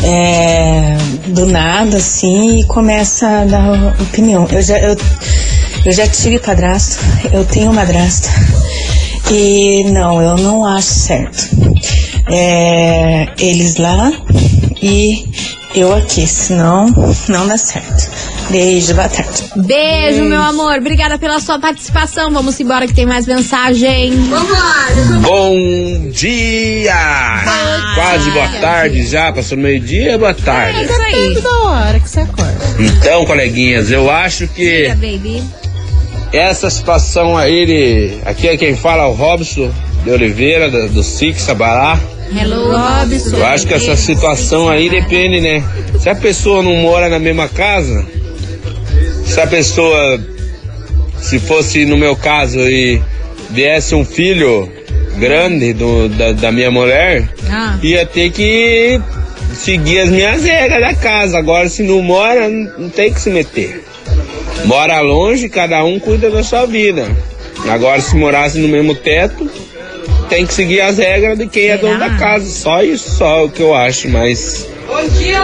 é, 0.03 0.97
do 1.29 1.47
nada, 1.47 1.97
assim, 1.97 2.61
e 2.61 2.65
começa 2.65 3.27
a 3.29 3.45
dar 3.45 3.97
opinião. 4.01 4.47
Eu 4.51 4.63
já, 4.63 4.79
eu, 4.79 4.97
eu 5.85 5.93
já 5.93 6.07
tive 6.07 6.39
padrasto, 6.39 6.99
eu 7.33 7.45
tenho 7.45 7.73
madrasta. 7.73 8.29
E 9.31 9.85
não, 9.85 10.21
eu 10.21 10.37
não 10.37 10.65
acho 10.65 10.89
certo. 10.89 11.49
É, 12.29 13.29
eles 13.39 13.77
lá 13.77 14.13
e 14.83 15.25
eu 15.75 15.95
aqui, 15.95 16.27
senão 16.27 16.87
não 17.29 17.47
dá 17.47 17.57
certo. 17.57 18.11
Beijo, 18.51 18.93
boa 18.95 19.09
tarde. 19.09 19.45
Beijo, 19.57 20.25
meu 20.25 20.41
amor. 20.43 20.79
Obrigada 20.79 21.17
pela 21.19 21.39
sua 21.41 21.59
participação. 21.61 22.31
Vamos 22.33 22.59
embora 22.59 22.87
que 22.87 22.95
tem 22.95 23.07
mais 23.07 23.27
mensagem. 23.27 24.13
Bom 25.23 26.09
dia! 26.11 26.93
Quase 27.95 28.31
boa 28.33 28.49
tarde 28.61 29.07
já, 29.07 29.33
passou 29.33 29.57
meio-dia, 29.57 30.19
boa 30.19 30.35
tarde. 30.35 30.83
Isso 30.85 30.93
aí. 31.01 31.35
Toda 31.35 31.55
hora 31.69 32.01
que 32.01 32.11
você 32.11 32.21
acorda. 32.21 32.59
Então, 32.79 33.25
coleguinhas, 33.25 33.91
eu 33.93 34.11
acho 34.11 34.49
que 34.49 34.83
Diga, 34.89 34.95
baby. 34.97 35.43
essa 36.33 36.69
situação 36.69 37.37
aí, 37.37 37.55
ele, 37.55 38.21
aqui 38.25 38.49
é 38.49 38.57
quem 38.57 38.75
fala 38.75 39.05
é 39.05 39.07
o 39.07 39.13
Robson 39.13 39.71
de 40.03 40.11
Oliveira, 40.11 40.69
do, 40.69 40.89
do 40.89 41.03
Six 41.05 41.43
Sabará. 41.43 41.99
Hello, 42.33 42.71
Robson. 42.71 43.37
Eu 43.37 43.47
acho 43.47 43.67
que 43.67 43.75
essa 43.75 43.97
situação 43.97 44.69
aí 44.69 44.89
depende, 44.89 45.41
né? 45.41 45.63
Se 45.99 46.09
a 46.09 46.15
pessoa 46.15 46.63
não 46.63 46.77
mora 46.77 47.09
na 47.09 47.19
mesma 47.19 47.49
casa, 47.49 48.07
se 49.25 49.41
a 49.41 49.47
pessoa, 49.47 50.21
se 51.21 51.39
fosse 51.39 51.85
no 51.85 51.97
meu 51.97 52.15
caso 52.17 52.61
e 52.61 53.03
viesse 53.51 53.95
um 53.95 54.05
filho 54.05 54.71
grande 55.19 55.73
do, 55.73 56.09
da, 56.09 56.33
da 56.33 56.53
minha 56.53 56.71
mulher, 56.71 57.29
Ah. 57.51 57.77
ia 57.83 58.07
ter 58.07 58.31
que 58.31 59.01
seguir 59.53 59.99
as 60.01 60.09
minhas 60.11 60.45
regras 60.45 60.81
da 60.81 60.95
casa. 60.95 61.37
Agora, 61.37 61.69
se 61.69 61.83
não 61.83 62.01
mora, 62.01 62.49
não 62.49 62.71
não 62.79 62.89
tem 62.89 63.13
que 63.13 63.21
se 63.21 63.29
meter. 63.31 63.85
Mora 64.65 65.01
longe, 65.01 65.49
cada 65.49 65.83
um 65.85 65.99
cuida 65.99 66.31
da 66.31 66.43
sua 66.45 66.65
vida. 66.65 67.09
Agora, 67.69 68.01
se 68.01 68.15
morasse 68.17 68.59
no 68.59 68.69
mesmo 68.69 68.95
teto, 68.95 69.50
tem 70.31 70.47
que 70.47 70.55
seguir 70.55 70.81
as 70.81 70.97
regras 70.97 71.37
de 71.37 71.47
quem 71.49 71.69
é 71.69 71.77
dono 71.77 71.99
da 71.99 72.11
casa. 72.11 72.49
Só 72.49 72.83
isso, 72.83 73.19
só 73.19 73.45
o 73.45 73.51
que 73.51 73.61
eu 73.61 73.75
acho. 73.75 74.09
Mas 74.09 74.67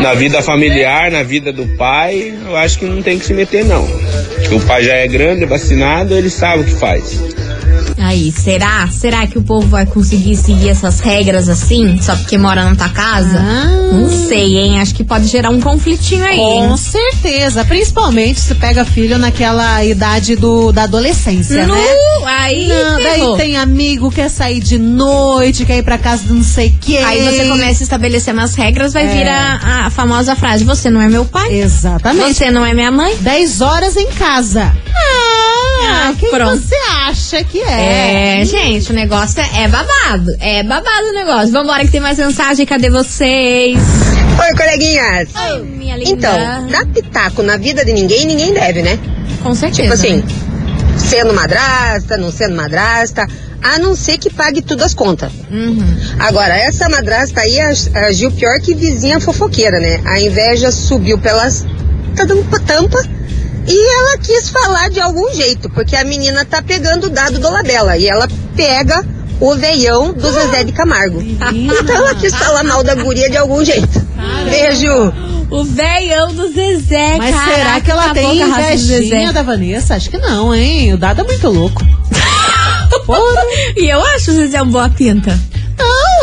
na 0.00 0.14
vida 0.14 0.40
familiar, 0.40 1.10
na 1.10 1.22
vida 1.22 1.52
do 1.52 1.66
pai, 1.76 2.32
eu 2.46 2.56
acho 2.56 2.78
que 2.78 2.86
não 2.86 3.02
tem 3.02 3.18
que 3.18 3.26
se 3.26 3.34
meter, 3.34 3.64
não. 3.64 3.84
O 3.84 4.60
pai 4.66 4.84
já 4.84 4.94
é 4.94 5.08
grande, 5.08 5.44
vacinado, 5.44 6.14
ele 6.14 6.30
sabe 6.30 6.62
o 6.62 6.64
que 6.64 6.74
faz. 6.74 7.20
Aí, 8.16 8.32
será? 8.32 8.88
Será 8.90 9.26
que 9.26 9.36
o 9.36 9.42
povo 9.42 9.66
vai 9.68 9.84
conseguir 9.84 10.36
seguir 10.36 10.70
essas 10.70 11.00
regras 11.00 11.50
assim? 11.50 12.00
Só 12.00 12.16
porque 12.16 12.38
mora 12.38 12.64
na 12.64 12.74
tua 12.74 12.88
casa? 12.88 13.38
Não 13.92 14.08
sei, 14.08 14.56
hein? 14.56 14.80
Acho 14.80 14.94
que 14.94 15.04
pode 15.04 15.26
gerar 15.26 15.50
um 15.50 15.60
conflitinho 15.60 16.24
aí, 16.24 16.38
hein? 16.38 16.68
Com 16.68 16.76
certeza, 16.78 17.62
principalmente 17.66 18.40
se 18.40 18.54
pega 18.54 18.86
filho 18.86 19.18
naquela 19.18 19.84
idade 19.84 20.34
do, 20.34 20.72
da 20.72 20.84
adolescência, 20.84 21.66
Nu, 21.66 21.74
né? 21.74 21.80
aí 22.26 22.68
Não, 22.68 23.02
daí 23.02 23.36
tem 23.36 23.56
amigo 23.58 24.08
que 24.08 24.16
quer 24.16 24.30
sair 24.30 24.60
de 24.60 24.78
noite, 24.78 25.66
quer 25.66 25.76
ir 25.76 25.82
pra 25.82 25.98
casa 25.98 26.24
de 26.24 26.32
não 26.32 26.42
sei 26.42 26.74
quem. 26.80 27.04
Aí 27.04 27.22
você 27.22 27.44
começa 27.48 27.82
a 27.82 27.84
estabelecer 27.84 28.32
umas 28.32 28.54
regras, 28.54 28.94
vai 28.94 29.04
É. 29.04 29.08
vir 29.08 29.28
a, 29.28 29.86
a 29.86 29.90
famosa 29.90 30.34
frase: 30.34 30.64
Você 30.64 30.88
não 30.88 31.02
é 31.02 31.08
meu 31.08 31.26
pai? 31.26 31.52
Exatamente. 31.52 32.34
Você 32.38 32.50
não 32.50 32.64
é 32.64 32.72
minha 32.72 32.90
mãe? 32.90 33.14
10 33.20 33.60
horas 33.60 33.94
em 33.94 34.06
casa. 34.12 34.74
Ah, 34.88 35.65
quem 36.18 36.30
pronto. 36.30 36.56
você 36.58 36.74
acha 37.06 37.44
que 37.44 37.60
é? 37.60 38.40
É, 38.40 38.44
gente, 38.44 38.90
o 38.90 38.94
negócio 38.94 39.40
é, 39.40 39.64
é 39.64 39.68
babado. 39.68 40.26
É 40.40 40.62
babado 40.62 41.06
o 41.08 41.12
negócio. 41.12 41.52
Vambora 41.52 41.84
que 41.84 41.90
tem 41.90 42.00
mais 42.00 42.18
mensagem. 42.18 42.64
Cadê 42.66 42.90
vocês? 42.90 43.78
Oi, 43.78 44.56
coleguinhas. 44.56 45.28
Oi, 45.34 45.62
minha 45.62 45.96
linda. 45.96 46.10
Então, 46.10 46.66
dar 46.68 46.86
pitaco 46.86 47.42
na 47.42 47.56
vida 47.56 47.84
de 47.84 47.92
ninguém, 47.92 48.26
ninguém 48.26 48.52
deve, 48.52 48.82
né? 48.82 48.98
Com 49.42 49.54
certeza. 49.54 49.82
Tipo 49.82 49.94
assim, 49.94 50.16
né? 50.16 50.24
sendo 50.98 51.32
madrasta, 51.34 52.16
não 52.16 52.30
sendo 52.32 52.54
madrasta, 52.56 53.26
a 53.62 53.78
não 53.78 53.94
ser 53.96 54.18
que 54.18 54.28
pague 54.30 54.60
tudo 54.62 54.82
as 54.84 54.94
contas. 54.94 55.30
Uhum. 55.50 55.96
Agora, 56.18 56.56
essa 56.56 56.88
madrasta 56.88 57.40
aí 57.40 57.60
ag- 57.60 57.90
agiu 57.96 58.30
pior 58.32 58.58
que 58.60 58.74
vizinha 58.74 59.20
fofoqueira, 59.20 59.78
né? 59.80 60.00
A 60.04 60.20
inveja 60.20 60.70
subiu 60.70 61.18
pelas 61.18 61.64
tampa, 62.16 62.58
tampa 62.60 63.02
e 63.68 63.98
ela 63.98 64.18
quis 64.18 64.48
falar 64.48 64.90
de 64.90 65.00
algum 65.00 65.32
jeito, 65.34 65.68
porque 65.70 65.96
a 65.96 66.04
menina 66.04 66.44
tá 66.44 66.62
pegando 66.62 67.06
o 67.06 67.10
dado 67.10 67.38
do 67.38 67.50
Labela 67.50 67.96
e 67.96 68.06
ela 68.06 68.28
pega 68.54 69.04
o 69.40 69.54
veião 69.54 70.12
do 70.12 70.32
Zezé 70.32 70.64
de 70.64 70.72
Camargo. 70.72 71.20
Então 71.20 71.96
ela 71.96 72.14
quis 72.14 72.34
falar 72.34 72.64
mal 72.64 72.82
da 72.82 72.94
guria 72.94 73.28
de 73.28 73.36
algum 73.36 73.64
jeito. 73.64 74.06
Beijo! 74.48 75.12
O 75.48 75.62
velhão 75.62 76.34
do 76.34 76.52
Zezé, 76.52 77.16
Mas 77.18 77.32
caraca, 77.32 77.54
será 77.54 77.80
que 77.80 77.90
ela 77.90 78.04
acabou 78.06 78.30
tem 78.30 78.40
invejinha 78.40 79.32
da 79.32 79.42
Vanessa? 79.42 79.94
Acho 79.94 80.10
que 80.10 80.18
não, 80.18 80.52
hein? 80.52 80.92
O 80.92 80.98
dado 80.98 81.20
é 81.20 81.24
muito 81.24 81.48
louco. 81.48 81.82
E 83.76 83.88
eu 83.88 84.02
acho 84.02 84.30
o 84.30 84.34
Zezé 84.34 84.60
um 84.62 84.70
boa 84.70 84.88
pinta. 84.88 85.38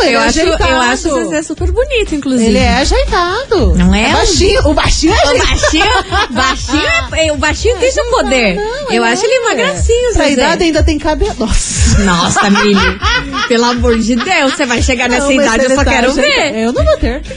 Ele 0.06 0.14
Eu 0.16 0.20
é 0.20 0.26
acho, 0.26 0.40
ajeitado. 0.40 0.70
eu 0.70 0.80
acho 0.80 1.08
o 1.08 1.24
Zezé 1.24 1.42
super 1.42 1.70
bonito, 1.72 2.14
inclusive. 2.14 2.46
Ele 2.46 2.58
é 2.58 2.74
ajeitado. 2.74 3.74
Não 3.76 3.94
é? 3.94 4.12
baixinho. 4.12 4.68
O 4.68 4.74
baixinho 4.74 5.12
é 5.14 5.16
O 5.16 5.38
baixinho, 5.38 5.84
baixinho, 6.30 6.82
é- 7.16 7.32
o 7.32 7.36
baixinho 7.36 7.76
tem 7.78 7.90
seu 7.90 8.04
poder. 8.10 8.56
Não, 8.56 8.90
eu 8.92 9.04
é. 9.04 9.12
acho 9.12 9.24
ele 9.24 9.38
uma 9.40 9.54
gracinha, 9.54 10.12
Pra 10.12 10.24
Zezé. 10.24 10.32
idade 10.32 10.64
ainda 10.64 10.82
tem 10.82 10.98
cabelo. 10.98 11.34
Nossa. 11.38 11.98
Nossa, 12.04 12.50
Mili, 12.50 12.98
pelo 13.48 13.64
amor 13.66 13.98
de 13.98 14.16
Deus, 14.16 14.54
você 14.54 14.66
vai 14.66 14.82
chegar 14.82 15.08
nessa 15.08 15.28
Não, 15.28 15.36
mas 15.36 15.46
idade, 15.46 15.64
eu 15.64 15.70
só 15.70 15.84
tá 15.84 15.90
quero 15.92 16.10
ajeitado. 16.10 16.34
ver. 16.52 16.58
Eu 16.60 16.72
não 16.72 16.84
vou 16.84 16.96
ter. 16.98 17.22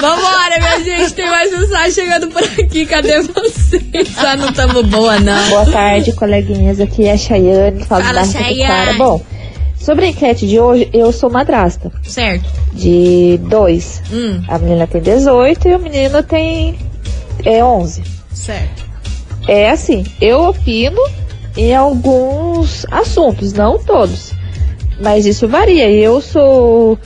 Vambora, 0.00 0.58
minha 0.58 0.84
gente, 0.84 1.14
tem 1.14 1.26
mais 1.28 1.50
mensagem 1.50 1.90
chegando 1.92 2.28
por 2.28 2.42
aqui, 2.42 2.84
cadê 2.86 3.20
vocês? 3.22 4.08
Ah, 4.18 4.36
não 4.36 4.52
tamo 4.52 4.82
boa, 4.82 5.18
não. 5.20 5.48
Boa 5.48 5.66
tarde, 5.66 6.12
coleguinhas. 6.12 6.80
Aqui 6.80 7.06
é 7.06 7.12
a 7.12 7.16
Chayane, 7.16 7.84
falo 7.84 8.04
Fala, 8.04 8.20
da 8.22 8.26
Chayane. 8.26 8.98
Bom, 8.98 9.24
sobre 9.84 10.06
a 10.06 10.08
enquete 10.08 10.46
de 10.48 10.58
hoje, 10.58 10.88
eu 10.92 11.12
sou 11.12 11.30
madrasta 11.30 11.92
Certo. 12.02 12.44
de 12.72 13.38
dois. 13.48 14.02
Hum, 14.12 14.42
A 14.48 14.58
menina 14.58 14.86
tem 14.86 15.00
18 15.02 15.68
e 15.68 15.74
o 15.74 15.78
menino 15.78 16.22
tem 16.22 16.76
é, 17.44 17.62
11. 17.62 18.02
Certo. 18.32 18.84
É 19.46 19.70
assim, 19.70 20.04
eu 20.20 20.44
opino 20.48 21.00
em 21.56 21.74
alguns 21.74 22.86
assuntos, 22.90 23.52
não 23.52 23.78
todos. 23.78 24.32
Mas 25.00 25.26
isso 25.26 25.46
varia. 25.46 25.90
Eu 25.90 26.20
sou. 26.20 26.98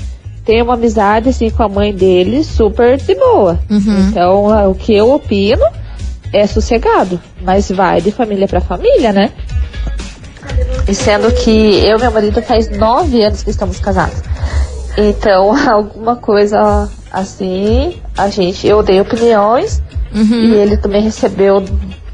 Tenho 0.44 0.64
uma 0.64 0.74
amizade 0.74 1.28
assim 1.28 1.50
com 1.50 1.62
a 1.62 1.68
mãe 1.68 1.92
dele 1.92 2.42
super 2.44 2.96
de 2.96 3.14
boa. 3.14 3.58
Uhum. 3.68 4.08
Então 4.08 4.70
o 4.70 4.74
que 4.74 4.94
eu 4.94 5.12
opino 5.12 5.64
é 6.32 6.46
sossegado. 6.46 7.20
Mas 7.42 7.70
vai 7.70 8.00
de 8.00 8.10
família 8.10 8.46
para 8.48 8.60
família, 8.60 9.12
né? 9.12 9.30
E 10.88 10.94
sendo 10.94 11.30
que 11.32 11.50
eu 11.84 11.98
e 11.98 12.00
meu 12.00 12.10
marido 12.10 12.40
faz 12.42 12.68
nove 12.70 13.22
anos 13.22 13.42
que 13.42 13.50
estamos 13.50 13.78
casados. 13.78 14.22
Então, 14.96 15.54
alguma 15.70 16.16
coisa 16.16 16.88
assim, 17.12 17.96
a 18.16 18.28
gente, 18.28 18.66
eu 18.66 18.82
dei 18.82 19.00
opiniões 19.00 19.82
Uhum. 20.10 20.40
e 20.40 20.54
ele 20.54 20.78
também 20.78 21.02
recebeu 21.02 21.62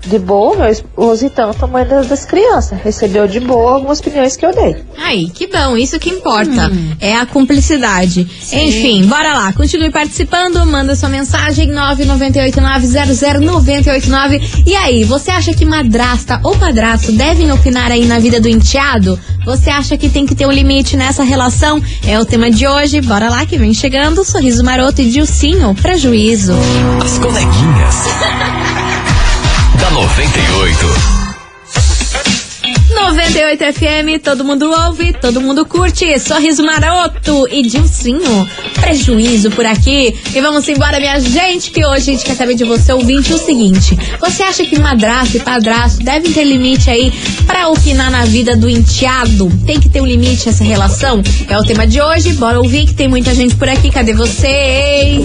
de 0.07 0.19
boa, 0.19 0.57
meu 0.57 0.69
esposo 0.69 1.27
e 1.27 1.31
tanto 1.31 1.65
a 1.65 1.69
mãe 1.69 1.87
das, 1.87 2.07
das 2.07 2.25
crianças. 2.25 2.79
Recebeu 2.83 3.27
de 3.27 3.41
boa 3.41 3.73
algumas 3.73 4.01
opiniões 4.01 4.37
que 4.37 4.45
eu 4.45 4.55
dei. 4.55 4.77
Aí, 4.99 5.31
que 5.31 5.47
bom, 5.47 5.75
isso 5.77 5.99
que 5.99 6.11
importa. 6.11 6.71
É 7.01 7.17
a 7.17 7.27
cumplicidade. 7.27 8.29
Enfim, 8.53 9.07
bora 9.07 9.35
lá, 9.35 9.53
continue 9.53 9.91
participando, 9.91 10.65
manda 10.67 10.95
sua 10.95 11.09
mensagem 11.09 11.71
998900989. 11.71 14.65
E 14.67 14.75
aí, 14.75 15.05
você 15.05 15.31
acha 15.31 15.55
que 15.55 15.65
madrasta 15.65 16.41
ou 16.43 16.57
padrasto 16.57 17.13
devem 17.13 17.51
opinar 17.53 17.91
aí 17.91 18.05
na 18.07 18.19
vida 18.19 18.41
do 18.41 18.49
enteado? 18.49 19.19
Você 19.45 19.71
acha 19.71 19.97
que 19.97 20.09
tem 20.09 20.25
que 20.25 20.35
ter 20.35 20.47
um 20.47 20.53
limite 20.53 20.97
nessa 20.97 21.23
relação? 21.23 21.83
É 22.07 22.19
o 22.19 22.25
tema 22.25 22.51
de 22.51 22.67
hoje. 22.67 23.01
Bora 23.03 23.29
lá 23.29 23.45
que 23.45 23.59
vem 23.59 23.75
chegando 23.75 24.25
Sorriso 24.25 24.65
Maroto 24.65 25.03
e 25.03 25.11
Dilcinho 25.11 25.75
pra 25.75 25.97
juízo. 25.97 26.55
As 27.03 27.19
coleguinhas. 27.19 28.05
da 29.85 29.91
98. 29.91 30.87
98 32.95 33.65
FM, 33.75 34.19
todo 34.23 34.43
mundo 34.43 34.71
ouve, 34.71 35.13
todo 35.13 35.43
mundo 35.43 35.67
curte. 35.67 36.19
Sorriso 36.19 36.65
maroto 36.65 37.47
e 37.49 37.63
Dilcinho. 37.63 38.49
Prejuízo 38.85 39.51
por 39.51 39.65
aqui. 39.65 40.15
E 40.35 40.41
vamos 40.43 40.69
embora, 40.69 41.01
minha 41.01 41.19
gente, 41.19 41.71
que 41.71 41.83
hoje 41.87 42.11
a 42.11 42.13
gente 42.13 42.23
quer 42.23 42.37
saber 42.37 42.55
de 42.55 42.65
você, 42.65 42.93
ouvinte, 42.93 43.33
o 43.33 43.39
seguinte. 43.39 43.99
Você 44.21 44.43
acha 44.43 44.63
que 44.67 44.79
madrasto 44.79 45.39
e 45.39 45.41
padrasto 45.41 46.05
devem 46.05 46.31
ter 46.31 46.45
limite 46.45 46.91
aí 46.91 47.11
pra 47.47 47.69
opinar 47.69 48.11
na 48.11 48.27
vida 48.27 48.55
do 48.55 48.69
enteado? 48.69 49.51
Tem 49.65 49.81
que 49.81 49.89
ter 49.89 50.03
um 50.03 50.07
limite 50.07 50.51
essa 50.51 50.63
relação? 50.63 51.23
É 51.49 51.59
o 51.59 51.65
tema 51.65 51.87
de 51.87 51.99
hoje. 51.99 52.35
Bora 52.35 52.61
ouvir 52.61 52.85
que 52.85 52.93
tem 52.93 53.09
muita 53.09 53.35
gente 53.35 53.57
por 53.57 53.71
aqui. 53.71 53.91
Cadê 53.91 54.13
vocês? 54.13 55.25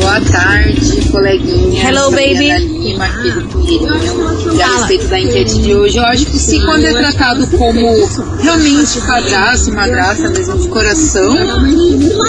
Boa 0.00 0.20
tarde, 0.20 1.08
coleguinha. 1.10 1.88
Hello, 1.88 2.10
baby. 2.10 2.50
Lima, 2.58 3.06
aqui 3.06 3.30
do 3.30 3.48
Coelhinho. 3.48 4.62
A 4.62 4.78
respeito 4.78 5.06
da 5.06 5.18
enquete 5.20 5.62
de 5.62 5.74
hoje, 5.74 5.96
eu 5.96 6.04
acho 6.04 6.26
que 6.26 6.38
se 6.38 6.60
quando 6.60 6.84
é 6.84 6.92
tratado 6.92 7.46
como 7.46 8.08
realmente 8.42 9.00
padrasto, 9.06 9.72
madrasta 9.72 10.28
mesmo 10.28 10.58
de 10.58 10.68
coração, 10.68 11.34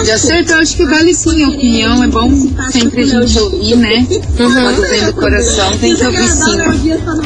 de 0.02 0.10
acerto, 0.22 0.52
eu 0.52 0.58
acho 0.58 0.76
que 0.76 0.84
vale 0.84 1.14
sim 1.14 1.42
a 1.42 1.48
opinião. 1.48 2.04
É 2.04 2.06
bom 2.06 2.30
sempre 2.70 3.02
a 3.02 3.06
gente 3.06 3.38
ouvir, 3.38 3.76
né? 3.76 4.06
Quando 4.36 4.88
vem 4.88 5.04
do 5.04 5.14
coração, 5.14 5.78
tem 5.78 5.94
que 5.96 6.04
ouvir 6.04 6.28
sim. 6.28 6.56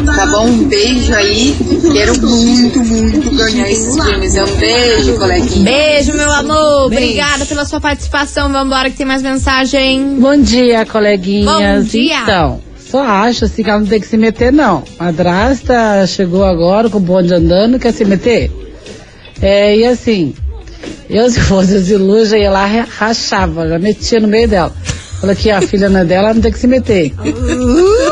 Tá 0.05 0.27
bom? 0.27 0.47
Um 0.47 0.65
beijo 0.65 1.15
aí. 1.15 1.55
Quero 1.93 2.21
muito, 2.21 2.79
muito 2.81 3.31
ganhar 3.37 3.71
esses 3.71 4.03
filmes. 4.03 4.35
É 4.35 4.45
um 4.45 4.57
beijo, 4.57 5.19
coleguinha. 5.19 5.65
Beijo, 5.65 6.15
meu 6.15 6.31
amor. 6.33 6.87
Obrigada 6.87 7.45
pela 7.45 7.65
sua 7.65 7.81
participação. 7.81 8.51
Vambora 8.51 8.91
que 8.91 8.97
tem 8.97 9.07
mais 9.07 9.23
mensagem. 9.23 10.17
Bom 10.19 10.41
dia, 10.41 10.87
coleguinhas. 10.87 11.85
Bom 11.85 11.91
dia. 11.91 12.23
Então, 12.23 12.61
só 12.79 13.03
acho 13.03 13.45
assim 13.45 13.63
que 13.63 13.69
ela 13.69 13.81
não 13.81 13.87
tem 13.87 14.01
que 14.01 14.07
se 14.07 14.17
meter, 14.17 14.53
não. 14.53 14.83
Madrasta 14.99 16.07
chegou 16.07 16.45
agora 16.45 16.89
com 16.89 16.99
o 16.99 17.01
bonde 17.01 17.35
andando, 17.35 17.79
quer 17.79 17.93
se 17.93 18.05
meter? 18.05 18.51
É, 19.43 19.77
e 19.77 19.85
assim, 19.85 20.35
eu 21.09 21.31
se 21.31 21.41
fosse 21.41 21.83
já 22.29 22.39
ia 22.39 22.51
lá, 22.51 22.67
ra- 22.67 22.87
rachava, 22.99 23.69
já 23.69 23.79
metia 23.79 24.21
no 24.21 24.29
meio 24.29 24.49
dela. 24.49 24.73
Falou 25.21 25.35
que 25.35 25.51
a 25.51 25.63
filha 25.63 25.89
não 25.89 26.01
é 26.01 26.05
dela, 26.05 26.27
ela 26.27 26.35
não 26.35 26.43
tem 26.43 26.53
que 26.53 26.59
se 26.59 26.67
meter. 26.67 27.11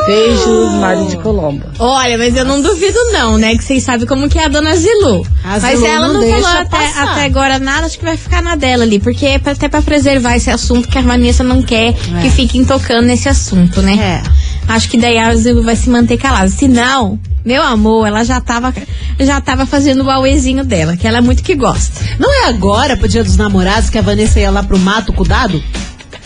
Beijos, 0.07 0.71
Mário 0.79 1.07
de 1.07 1.17
Colombo. 1.17 1.63
Olha, 1.77 2.17
mas 2.17 2.35
eu 2.35 2.43
não 2.43 2.61
duvido 2.61 2.97
não, 3.11 3.37
né? 3.37 3.55
Que 3.55 3.63
vocês 3.63 3.83
sabem 3.83 4.07
como 4.07 4.27
que 4.27 4.39
é 4.39 4.45
a 4.45 4.47
dona 4.47 4.75
Zilu. 4.75 5.25
A 5.43 5.59
mas 5.59 5.77
Zilu 5.79 5.85
ela 5.85 6.07
não 6.07 6.21
não, 6.21 6.41
falou 6.41 6.61
até, 6.61 6.77
até 6.99 7.25
agora 7.25 7.59
nada, 7.59 7.85
acho 7.85 7.99
que 7.99 8.05
vai 8.05 8.17
ficar 8.17 8.41
na 8.41 8.55
dela 8.55 8.83
ali. 8.83 8.99
Porque 8.99 9.25
é 9.25 9.35
até 9.35 9.67
pra 9.69 9.83
preservar 9.83 10.35
esse 10.35 10.49
assunto 10.49 10.87
que 10.89 10.97
a 10.97 11.01
Vanessa 11.01 11.43
não 11.43 11.61
quer 11.61 11.93
que 11.93 12.29
fiquem 12.31 12.65
tocando 12.65 13.05
nesse 13.05 13.29
assunto, 13.29 13.81
né? 13.83 14.23
Acho 14.67 14.89
que 14.89 14.97
daí 14.97 15.17
a 15.19 15.33
Zilu 15.35 15.61
vai 15.61 15.75
se 15.75 15.89
manter 15.89 16.17
calada. 16.17 16.49
Se 16.49 16.67
não, 16.67 17.19
meu 17.45 17.61
amor, 17.61 18.07
ela 18.07 18.23
já 18.23 18.41
tava, 18.41 18.73
já 19.19 19.39
tava 19.39 19.67
fazendo 19.67 20.03
o 20.03 20.09
auezinho 20.09 20.65
dela, 20.65 20.97
que 20.97 21.07
ela 21.07 21.19
é 21.19 21.21
muito 21.21 21.43
que 21.43 21.53
gosta. 21.53 22.03
Não 22.17 22.33
é 22.33 22.47
agora, 22.47 22.97
pro 22.97 23.07
dia 23.07 23.23
dos 23.23 23.37
namorados, 23.37 23.89
que 23.89 23.99
a 23.99 24.01
Vanessa 24.01 24.39
ia 24.39 24.49
lá 24.49 24.63
pro 24.63 24.79
mato 24.79 25.13
com 25.13 25.21
o 25.21 25.27
dado? 25.27 25.63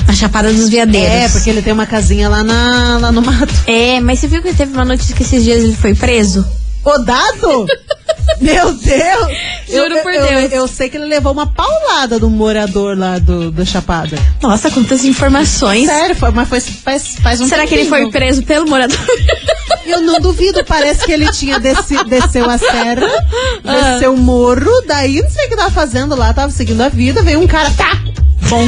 A 0.08 0.14
Chapada 0.14 0.52
dos 0.52 0.70
Veadeiros. 0.70 1.12
É, 1.12 1.30
porque 1.30 1.50
ele 1.50 1.62
tem 1.62 1.74
uma 1.74 1.86
casinha 1.86 2.30
lá, 2.30 2.42
na, 2.42 2.98
lá 3.00 3.12
no 3.12 3.22
mato. 3.22 3.54
É, 3.68 4.00
mas 4.00 4.20
você 4.20 4.28
viu 4.28 4.42
que 4.42 4.54
teve 4.54 4.72
uma 4.72 4.86
notícia 4.86 5.14
que 5.14 5.24
esses 5.24 5.44
dias 5.44 5.62
ele 5.62 5.76
foi 5.76 5.94
preso? 5.94 6.46
O 6.84 6.98
dado? 7.00 7.68
Meu 8.42 8.74
Deus! 8.74 9.28
Juro 9.68 9.96
eu, 9.96 10.04
por 10.04 10.14
eu- 10.14 10.28
Deus. 10.28 10.52
Eu, 10.54 10.68
sei 10.68 10.90
que 10.90 10.98
ele 10.98 11.06
levou 11.06 11.32
uma 11.34 11.48
paulada 11.48 12.18
do 12.20 12.30
morador 12.30 12.98
lá 12.98 13.20
do, 13.20 13.52
do 13.52 13.66
Chapada. 13.66 14.18
Nossa, 14.42 14.72
quantas 14.72 15.04
informações. 15.06 15.86
Sério, 15.88 16.16
foi, 16.16 16.32
mas 16.32 16.48
foi, 16.50 16.60
faz, 16.62 17.16
faz 17.22 17.42
um 17.42 17.48
Será 17.48 17.66
que 17.68 17.76
ele 17.76 17.90
foi 17.90 18.10
preso 18.10 18.44
pelo 18.44 18.68
morador? 18.68 18.98
Eu 19.86 20.02
não 20.02 20.20
duvido, 20.20 20.64
parece 20.66 21.04
que 21.04 21.12
ele 21.12 21.32
tinha 21.32 21.60
desci, 21.60 21.96
desceu 22.04 22.48
a 22.50 22.58
serra, 22.60 23.08
Ah. 23.66 23.94
desceu 23.94 24.14
o 24.14 24.18
morro, 24.18 24.70
daí 24.88 25.20
não 25.22 25.30
sei 25.30 25.46
o 25.48 25.50
que 25.50 25.56
tava 25.56 25.72
fazendo 25.72 26.16
lá, 26.16 26.32
tava 26.32 26.52
seguindo 26.52 26.82
a 26.82 26.90
vida, 26.90 27.24
veio 27.24 27.40
um 27.40 27.48
cara, 27.48 27.72
tá, 27.72 27.98
bom. 28.50 28.66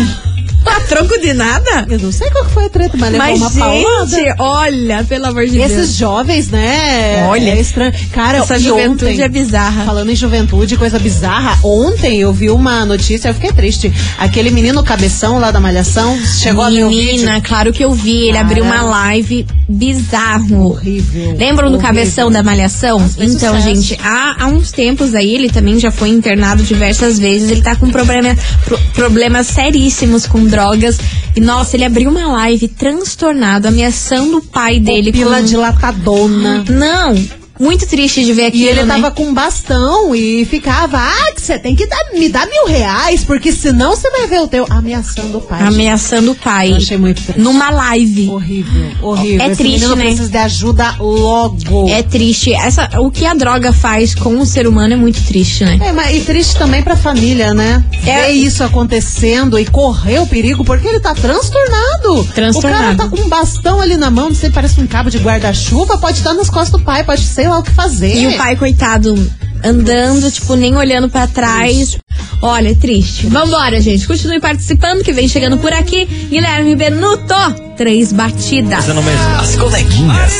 A 0.65 0.79
troco 0.81 1.19
de 1.19 1.33
nada? 1.33 1.85
Eu 1.89 1.99
não 1.99 2.11
sei 2.11 2.29
qual 2.29 2.45
foi 2.45 2.65
a 2.65 2.69
treta, 2.69 2.95
mas 2.97 3.11
levou 3.11 3.27
Mas, 3.27 3.39
uma 3.39 3.51
paulada. 3.51 4.05
gente, 4.07 4.35
olha, 4.39 5.03
pelo 5.03 5.25
amor 5.25 5.45
de 5.47 5.57
Esses 5.59 5.75
Deus. 5.77 5.95
jovens, 5.95 6.49
né? 6.49 7.25
Olha, 7.27 7.49
é 7.51 7.59
estranho. 7.59 7.93
Cara, 8.11 8.39
essa 8.39 8.59
juventude 8.59 9.05
ontem, 9.13 9.21
é 9.23 9.27
bizarra. 9.29 9.85
Falando 9.85 10.09
em 10.11 10.15
juventude, 10.15 10.77
coisa 10.77 10.99
bizarra. 10.99 11.57
Ontem 11.63 12.19
eu 12.19 12.31
vi 12.31 12.49
uma 12.49 12.85
notícia, 12.85 13.29
eu 13.29 13.33
fiquei 13.33 13.51
triste. 13.51 13.91
Aquele 14.17 14.51
menino 14.51 14.83
cabeção 14.83 15.39
lá 15.39 15.49
da 15.51 15.59
Malhação 15.59 16.17
chegou 16.25 16.63
a 16.63 16.69
ver. 16.69 16.85
Menina, 16.85 17.41
claro 17.41 17.73
que 17.73 17.83
eu 17.83 17.91
vi. 17.93 18.21
Ele 18.23 18.33
Cara. 18.33 18.41
abriu 18.45 18.63
uma 18.63 18.81
live 18.83 19.45
bizarro. 19.67 20.67
Horrível. 20.67 21.35
Lembram 21.37 21.69
do 21.69 21.75
Horrível. 21.77 21.79
cabeção 21.95 22.31
da 22.31 22.43
Malhação? 22.43 22.97
Então, 23.17 23.55
sucesso. 23.55 23.61
gente, 23.61 23.97
há, 24.03 24.43
há 24.43 24.47
uns 24.47 24.71
tempos 24.71 25.15
aí, 25.15 25.33
ele 25.33 25.49
também 25.49 25.79
já 25.79 25.91
foi 25.91 26.09
internado 26.09 26.61
diversas 26.63 27.17
vezes. 27.17 27.49
Ele 27.49 27.61
tá 27.61 27.75
com 27.75 27.89
problema, 27.89 28.35
pro- 28.65 28.77
problemas 28.93 29.47
seríssimos 29.47 30.25
com 30.27 30.45
drogas. 30.51 30.99
E, 31.35 31.39
nossa, 31.39 31.75
ele 31.75 31.85
abriu 31.85 32.09
uma 32.09 32.27
live 32.27 32.67
transtornado, 32.67 33.67
ameaçando 33.67 34.37
o 34.37 34.41
pai 34.43 34.79
dele. 34.79 35.11
Pila 35.11 35.39
com... 35.39 35.45
dilatadona. 35.45 36.63
Não, 36.69 37.40
muito 37.61 37.85
triste 37.85 38.25
de 38.25 38.33
ver 38.33 38.47
aquilo, 38.47 38.63
E 38.63 38.67
ele 38.67 38.83
né? 38.83 38.95
tava 38.95 39.11
com 39.11 39.23
um 39.25 39.33
bastão 39.33 40.15
e 40.15 40.43
ficava, 40.45 40.97
ah, 40.97 41.31
que 41.33 41.41
você 41.41 41.59
tem 41.59 41.75
que 41.75 41.85
dar, 41.85 41.99
me 42.13 42.27
dar 42.27 42.47
mil 42.47 42.65
reais, 42.65 43.23
porque 43.23 43.51
senão 43.51 43.95
você 43.95 44.09
vai 44.09 44.25
ver 44.25 44.41
o 44.41 44.47
teu 44.47 44.65
ameaçando 44.69 45.37
o 45.37 45.41
pai. 45.41 45.61
Ameaçando 45.61 46.31
o 46.31 46.35
pai. 46.35 46.71
Eu 46.71 46.77
achei 46.77 46.97
muito 46.97 47.21
triste. 47.21 47.39
Numa 47.39 47.69
live. 47.69 48.29
Horrível, 48.29 48.91
horrível. 49.01 49.41
É 49.41 49.47
Esse 49.47 49.57
triste, 49.57 49.79
menino 49.79 49.95
né? 49.95 50.05
precisa 50.05 50.29
de 50.29 50.37
ajuda 50.37 50.95
logo. 50.99 51.87
É 51.89 52.01
triste. 52.01 52.51
Essa, 52.53 52.89
o 52.99 53.11
que 53.11 53.25
a 53.25 53.33
droga 53.35 53.71
faz 53.71 54.15
com 54.15 54.39
o 54.39 54.45
ser 54.45 54.65
humano 54.67 54.93
é 54.93 54.97
muito 54.97 55.23
triste, 55.23 55.63
né? 55.63 55.77
É, 55.81 55.91
mas 55.91 56.15
e 56.15 56.21
triste 56.21 56.57
também 56.57 56.81
pra 56.81 56.95
família, 56.95 57.53
né? 57.53 57.83
É. 58.05 58.27
Ver 58.27 58.31
isso 58.31 58.63
acontecendo 58.63 59.59
e 59.59 59.65
correr 59.65 60.19
o 60.19 60.25
perigo, 60.25 60.65
porque 60.65 60.87
ele 60.87 60.99
tá 60.99 61.13
transtornado. 61.13 62.23
Transtornado. 62.33 62.93
O 62.93 62.97
cara 62.97 63.09
tá 63.09 63.09
com 63.09 63.21
um 63.21 63.29
bastão 63.29 63.79
ali 63.79 63.97
na 63.97 64.09
mão, 64.09 64.29
não 64.29 64.35
sei, 64.35 64.49
parece 64.49 64.81
um 64.81 64.87
cabo 64.87 65.11
de 65.11 65.19
guarda-chuva, 65.19 65.97
pode 65.99 66.17
estar 66.17 66.33
nas 66.33 66.49
costas 66.49 66.71
do 66.71 66.79
pai, 66.79 67.03
pode 67.03 67.21
sei 67.21 67.50
lá 67.51 67.59
o 67.59 67.63
que 67.63 67.71
fazer. 67.71 68.15
E 68.15 68.27
o 68.27 68.37
pai, 68.37 68.55
coitado, 68.55 69.13
andando, 69.63 70.31
tipo, 70.31 70.55
nem 70.55 70.75
olhando 70.75 71.09
pra 71.09 71.27
trás. 71.27 71.97
Olha, 72.41 72.69
é 72.69 72.75
triste. 72.75 73.27
Vambora, 73.27 73.79
gente. 73.81 74.07
Continue 74.07 74.39
participando, 74.39 75.03
que 75.03 75.13
vem 75.13 75.27
chegando 75.27 75.57
por 75.57 75.71
aqui. 75.71 76.05
Guilherme 76.05 76.75
Benuto, 76.75 77.35
três 77.77 78.11
batidas. 78.11 78.85
As 79.39 79.55
coleguinhas. 79.55 80.33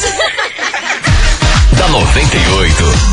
da 1.77 1.87
98. 1.89 3.11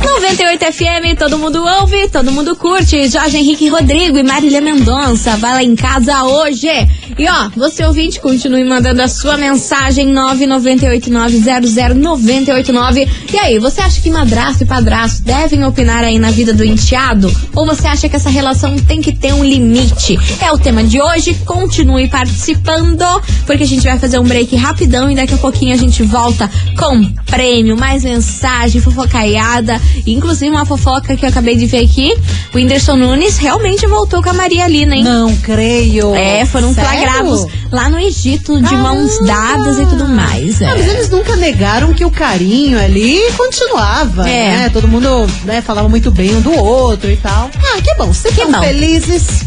98 0.00 0.72
FM, 0.72 1.18
todo 1.18 1.38
mundo 1.38 1.64
ouve, 1.64 2.08
todo 2.08 2.32
mundo 2.32 2.56
curte. 2.56 3.08
Jorge 3.08 3.36
Henrique 3.36 3.68
Rodrigo 3.68 4.18
e 4.18 4.22
Marília 4.22 4.60
Mendonça, 4.60 5.36
vai 5.36 5.52
lá 5.52 5.62
em 5.62 5.76
casa 5.76 6.24
hoje. 6.24 6.68
E 7.18 7.26
ó, 7.28 7.50
você 7.56 7.84
ouvinte, 7.84 8.20
continue 8.20 8.64
mandando 8.64 9.02
a 9.02 9.08
sua 9.08 9.36
mensagem 9.36 10.12
998900989. 10.12 13.08
E 13.32 13.38
aí, 13.38 13.58
você 13.58 13.80
acha 13.80 14.00
que 14.00 14.10
madrasto 14.10 14.62
e 14.64 14.66
padrasto 14.66 15.22
devem 15.22 15.64
opinar 15.64 16.04
aí 16.04 16.18
na 16.18 16.30
vida 16.30 16.52
do 16.52 16.62
enteado? 16.64 17.32
Ou 17.54 17.64
você 17.66 17.86
acha 17.86 18.08
que 18.08 18.16
essa 18.16 18.30
relação 18.30 18.76
tem 18.76 19.00
que 19.00 19.12
ter 19.12 19.32
um 19.32 19.44
limite? 19.44 20.18
É 20.40 20.50
o 20.52 20.58
tema 20.58 20.82
de 20.84 21.00
hoje, 21.00 21.34
continue 21.44 22.08
participando, 22.08 23.04
porque 23.46 23.64
a 23.64 23.66
gente 23.66 23.84
vai 23.84 23.98
fazer 23.98 24.18
um 24.18 24.24
break 24.24 24.54
rapidão 24.56 25.10
e 25.10 25.14
daqui 25.14 25.34
a 25.34 25.38
pouquinho 25.38 25.74
a 25.74 25.78
gente 25.78 26.02
volta 26.02 26.50
com 26.78 27.04
prêmio, 27.26 27.76
mais 27.76 28.04
mensagem, 28.04 28.80
fofocaiada. 28.80 29.80
Inclusive 30.06 30.50
uma 30.50 30.66
fofoca 30.66 31.16
que 31.16 31.24
eu 31.24 31.28
acabei 31.28 31.56
de 31.56 31.66
ver 31.66 31.84
aqui. 31.84 32.14
O 32.52 32.56
Whindersson 32.56 32.96
Nunes 32.96 33.38
realmente 33.38 33.86
voltou 33.86 34.22
com 34.22 34.30
a 34.30 34.32
Maria 34.32 34.66
Lina, 34.68 34.96
hein? 34.96 35.04
Não 35.04 35.36
creio. 35.36 36.14
É, 36.14 36.44
foram 36.46 36.72
Sério? 36.72 36.88
Flagrados 37.00 37.46
lá 37.72 37.88
no 37.90 37.98
Egito, 37.98 38.60
de 38.62 38.74
mãos 38.76 39.18
dadas 39.24 39.78
e 39.78 39.86
tudo 39.86 40.08
mais. 40.08 40.60
Ah, 40.62 40.66
é. 40.66 40.68
mas 40.76 40.86
eles 40.88 41.10
nunca 41.10 41.36
negaram 41.36 41.92
que 41.92 42.04
o 42.04 42.10
carinho 42.10 42.78
ali 42.78 43.20
continuava, 43.36 44.28
É. 44.28 44.58
né? 44.58 44.68
Todo 44.70 44.88
mundo 44.88 45.08
né, 45.44 45.60
falava 45.62 45.88
muito 45.88 46.10
bem 46.10 46.34
um 46.34 46.40
do 46.40 46.52
outro 46.56 47.10
e 47.10 47.16
tal. 47.16 47.50
Ah, 47.56 47.80
que 47.82 47.94
bom. 47.96 48.12
Se 48.12 48.28
Que 48.28 48.40
estão 48.42 48.52
bom. 48.52 48.60
felizes. 48.62 49.44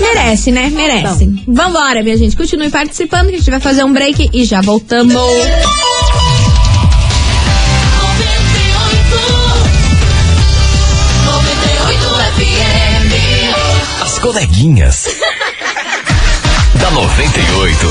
Merece, 0.00 0.50
né? 0.52 0.68
Merecem. 0.70 1.42
Vambora, 1.46 2.02
minha 2.02 2.16
gente. 2.16 2.36
Continue 2.36 2.70
participando 2.70 3.28
que 3.28 3.36
a 3.36 3.38
gente 3.38 3.50
vai 3.50 3.60
fazer 3.60 3.84
um 3.84 3.92
break 3.92 4.30
e 4.32 4.44
já 4.44 4.60
voltamos. 4.60 5.14
As 14.00 14.18
coleguinhas. 14.18 15.06
Da 16.92 17.00
98. 17.00 17.86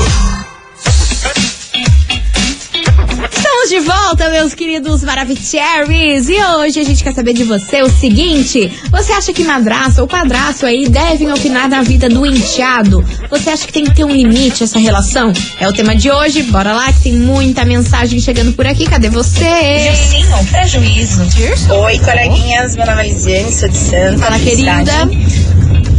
Estamos 3.32 3.68
de 3.68 3.80
volta, 3.80 4.28
meus 4.28 4.54
queridos 4.54 5.02
Maravicheries. 5.02 6.28
E 6.28 6.40
hoje 6.40 6.80
a 6.80 6.84
gente 6.84 7.02
quer 7.02 7.12
saber 7.12 7.32
de 7.32 7.42
você 7.42 7.82
o 7.82 7.90
seguinte: 7.90 8.70
você 8.90 9.12
acha 9.12 9.32
que 9.32 9.42
madraça 9.42 10.02
ou 10.02 10.08
padraço 10.08 10.66
aí 10.66 10.88
devem 10.88 11.32
opinar 11.32 11.68
na 11.68 11.82
vida 11.82 12.08
do 12.08 12.24
enteado? 12.24 13.04
Você 13.28 13.50
acha 13.50 13.66
que 13.66 13.72
tem 13.72 13.84
que 13.84 13.94
ter 13.94 14.04
um 14.04 14.10
limite 14.10 14.62
essa 14.62 14.78
relação? 14.78 15.32
É 15.58 15.68
o 15.68 15.72
tema 15.72 15.96
de 15.96 16.10
hoje. 16.10 16.44
Bora 16.44 16.72
lá 16.72 16.92
que 16.92 17.02
tem 17.02 17.14
muita 17.14 17.64
mensagem 17.64 18.20
chegando 18.20 18.52
por 18.52 18.66
aqui. 18.66 18.84
Cadê 18.84 19.08
você? 19.08 19.92
Sim, 19.96 20.24
um 20.32 20.44
prejuízo. 20.46 21.22
Oi, 21.70 21.98
coleguinhas. 21.98 22.76
Meu 22.76 22.86
nome 22.86 23.02
é 23.02 23.08
Lisiane, 23.08 23.52
sou 23.52 23.68
de 23.68 23.76
Santa. 23.76 24.18
Fala, 24.18 24.38
querida. 24.38 24.78
Cidade. 24.78 25.41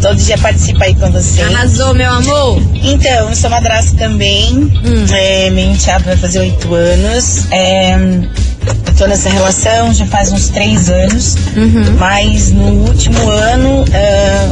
Todo 0.03 0.17
dia 0.17 0.37
participa 0.37 0.83
aí 0.83 0.93
com 0.95 1.09
vocês. 1.09 1.47
Arrasou, 1.47 1.93
meu 1.93 2.11
amor. 2.11 2.61
Então, 2.73 3.29
eu 3.29 3.35
sou 3.37 3.49
madrasta 3.49 3.95
também. 3.95 4.53
Hum. 4.53 5.05
É, 5.13 5.49
meu 5.49 5.63
enteado 5.63 6.03
vai 6.03 6.17
fazer 6.17 6.39
oito 6.39 6.73
anos. 6.73 7.49
É, 7.49 7.93
eu 7.93 8.95
tô 8.97 9.07
nessa 9.07 9.29
relação 9.29 9.93
já 9.93 10.05
faz 10.07 10.29
uns 10.33 10.49
três 10.49 10.89
anos. 10.89 11.37
Uhum. 11.55 11.95
Mas 11.97 12.51
no 12.51 12.85
último 12.85 13.29
ano, 13.29 13.85
é, 13.93 14.49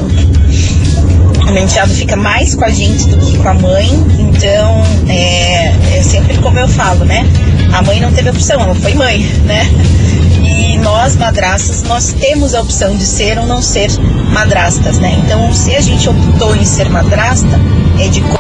o 1.41 1.51
meu 1.51 1.63
enteado 1.63 1.93
fica 1.95 2.15
mais 2.15 2.55
com 2.55 2.63
a 2.63 2.69
gente 2.69 3.09
do 3.09 3.17
que 3.17 3.37
com 3.37 3.49
a 3.49 3.53
mãe. 3.53 3.89
Então, 4.19 4.83
é, 5.09 5.97
é 5.97 6.01
sempre 6.01 6.37
como 6.37 6.59
eu 6.59 6.67
falo, 6.69 7.03
né? 7.03 7.27
A 7.73 7.81
mãe 7.81 7.99
não 7.99 8.13
teve 8.13 8.29
opção, 8.29 8.57
ela 8.61 8.75
foi 8.75 8.93
mãe, 8.93 9.19
né? 9.43 9.69
E 10.41 10.77
nós, 10.77 11.17
madrastas, 11.17 11.83
nós 11.83 12.13
temos 12.13 12.55
a 12.55 12.61
opção 12.61 12.95
de 12.95 13.05
ser 13.05 13.37
ou 13.37 13.45
não 13.45 13.61
ser 13.61 13.91
madrastas, 14.31 14.97
né? 14.99 15.15
Então, 15.23 15.53
se 15.53 15.75
a 15.75 15.81
gente 15.81 16.07
optou 16.09 16.55
em 16.55 16.65
ser 16.65 16.89
madrasta, 16.89 17.59
é 17.99 18.07
de 18.07 18.21
co- 18.21 18.39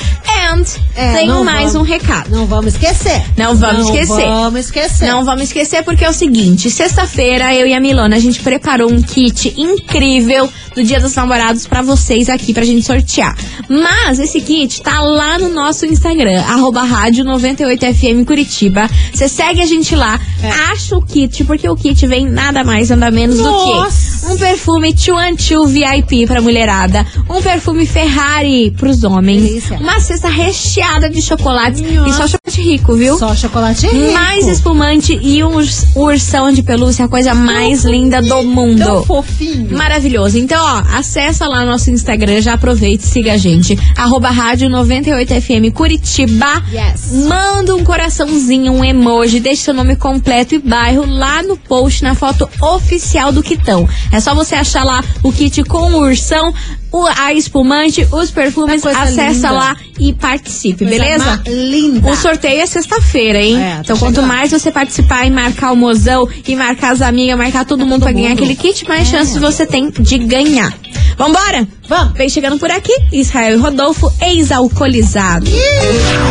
And 0.47 0.63
É, 0.95 1.17
tem 1.17 1.27
não 1.27 1.43
mais 1.43 1.73
vamos- 1.73 1.87
um 1.87 1.91
recado. 1.91 2.29
Não 2.29 2.45
vamos 2.45 2.73
esquecer. 2.73 3.21
Não 3.35 3.55
vamos 3.55 3.85
Não 3.87 3.93
esquecer. 3.95 4.25
Vamos 4.27 4.59
esquecer. 4.61 5.07
Não 5.07 5.25
vamos 5.25 5.43
esquecer 5.43 5.83
porque 5.83 6.05
é 6.05 6.09
o 6.09 6.13
seguinte, 6.13 6.69
sexta-feira 6.69 7.53
eu 7.53 7.67
e 7.67 7.73
a 7.73 7.79
Milona 7.79 8.15
a 8.15 8.19
gente 8.19 8.39
preparou 8.41 8.91
um 8.91 9.01
kit 9.01 9.53
incrível 9.57 10.49
do 10.75 10.83
Dia 10.83 10.99
dos 10.99 11.13
Namorados 11.15 11.67
pra 11.67 11.81
vocês 11.81 12.29
aqui 12.29 12.53
pra 12.53 12.63
gente 12.63 12.85
sortear. 12.85 13.35
Mas 13.67 14.19
esse 14.19 14.39
kit 14.41 14.81
tá 14.81 15.01
lá 15.01 15.37
no 15.37 15.49
nosso 15.49 15.85
Instagram, 15.85 16.41
arroba 16.43 16.83
rádio 16.83 17.25
98FM 17.25 18.25
Curitiba. 18.25 18.89
Você 19.13 19.27
segue 19.27 19.61
a 19.61 19.65
gente 19.65 19.95
lá, 19.95 20.19
É. 20.41 20.49
acha 20.71 20.95
o 20.95 21.01
kit, 21.01 21.43
porque 21.43 21.67
o 21.67 21.75
kit 21.75 22.05
vem 22.07 22.25
nada 22.25 22.63
mais, 22.63 22.89
nada 22.89 23.11
menos 23.11 23.37
do 23.37 23.43
Nossa. 23.43 24.11
que 24.13 24.16
um 24.29 24.37
perfume 24.37 24.93
Two 24.93 25.67
VIP 25.67 26.25
pra 26.27 26.41
mulherada, 26.41 27.05
um 27.29 27.41
perfume 27.41 27.85
Ferrari 27.85 28.71
pros 28.71 29.03
homens, 29.03 29.41
Delícia. 29.43 29.77
uma 29.77 29.99
cesta 29.99 30.27
recheada 30.29 31.09
de 31.09 31.21
chocolates 31.21 31.81
e 31.81 32.13
só 32.13 32.27
chocolate 32.27 32.61
rico, 32.61 32.95
viu? 32.95 33.17
Só 33.17 33.33
chocolate 33.35 33.87
rico. 33.87 34.11
mais 34.13 34.47
espumante 34.47 35.17
e 35.21 35.43
um 35.43 35.55
urs- 35.55 35.87
ursão 35.95 36.51
de 36.51 36.61
pelúcia, 36.63 37.05
a 37.05 37.07
coisa 37.07 37.33
mais 37.33 37.83
linda 37.83 38.21
do 38.21 38.43
mundo. 38.43 38.83
Tão 38.83 39.03
fofinho. 39.03 39.75
Maravilhoso. 39.77 40.37
Então, 40.37 40.59
ó, 40.63 40.97
acessa 40.97 41.47
lá 41.47 41.65
nosso 41.65 41.89
Instagram, 41.91 42.41
já 42.41 42.53
aproveita 42.53 43.03
e 43.03 43.07
siga 43.07 43.33
a 43.33 43.37
gente. 43.37 43.77
Arroba 43.97 44.29
rádio 44.29 44.69
98FM 44.69 45.71
Curitiba. 45.71 46.63
Yes. 46.71 47.11
Manda 47.27 47.75
um 47.75 47.83
coraçãozinho, 47.83 48.71
um 48.73 48.83
emoji, 48.83 49.39
deixe 49.39 49.63
seu 49.63 49.73
nome 49.73 49.95
completo 49.95 50.55
e 50.55 50.59
bairro 50.59 51.05
lá 51.05 51.41
no 51.43 51.55
post, 51.57 52.03
na 52.03 52.15
foto 52.15 52.49
oficial 52.61 53.31
do 53.31 53.41
Quitão. 53.43 53.87
É 54.11 54.16
só 54.21 54.33
você 54.35 54.55
achar 54.55 54.83
lá 54.83 55.03
o 55.23 55.31
kit 55.31 55.63
com 55.63 55.91
o 55.93 55.97
ursão, 56.01 56.53
o, 56.91 57.05
a 57.05 57.33
espumante, 57.33 58.07
os 58.11 58.31
perfumes, 58.31 58.81
Coisa 58.81 58.99
acessa 58.99 59.31
linda. 59.33 59.51
lá 59.51 59.75
e 59.99 60.13
participe, 60.13 60.85
Coisa 60.85 60.99
beleza? 61.03 61.41
linda. 61.45 62.09
O 62.09 62.15
sorteio 62.15 62.61
é 62.61 62.65
sexta-feira, 62.65 63.39
hein? 63.41 63.61
É, 63.61 63.77
então, 63.81 63.97
quanto 63.97 64.15
chegando. 64.15 64.27
mais 64.27 64.51
você 64.51 64.71
participar 64.71 65.25
e 65.25 65.31
marcar 65.31 65.71
o 65.71 65.75
mozão 65.75 66.27
e 66.47 66.55
marcar 66.55 66.91
as 66.93 67.01
amigas, 67.01 67.37
marcar 67.37 67.65
todo 67.65 67.85
mundo 67.85 68.03
pra 68.03 68.11
ganhar 68.11 68.29
mundo. 68.29 68.39
aquele 68.43 68.55
kit, 68.55 68.87
mais 68.87 69.07
chances 69.07 69.35
você 69.37 69.65
tem 69.65 69.89
de 69.91 70.17
ganhar. 70.19 70.73
Vambora? 71.17 71.67
Vamos. 71.89 72.13
Vem 72.13 72.29
chegando 72.29 72.57
por 72.59 72.69
aqui, 72.69 72.93
Israel 73.11 73.57
e 73.57 73.59
Rodolfo, 73.61 74.11
ex-alcoolizado. 74.21 75.47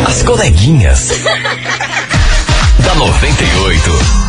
As 0.07 0.23
coleguinhas. 0.23 1.11
da 2.83 2.95
98. 2.95 4.26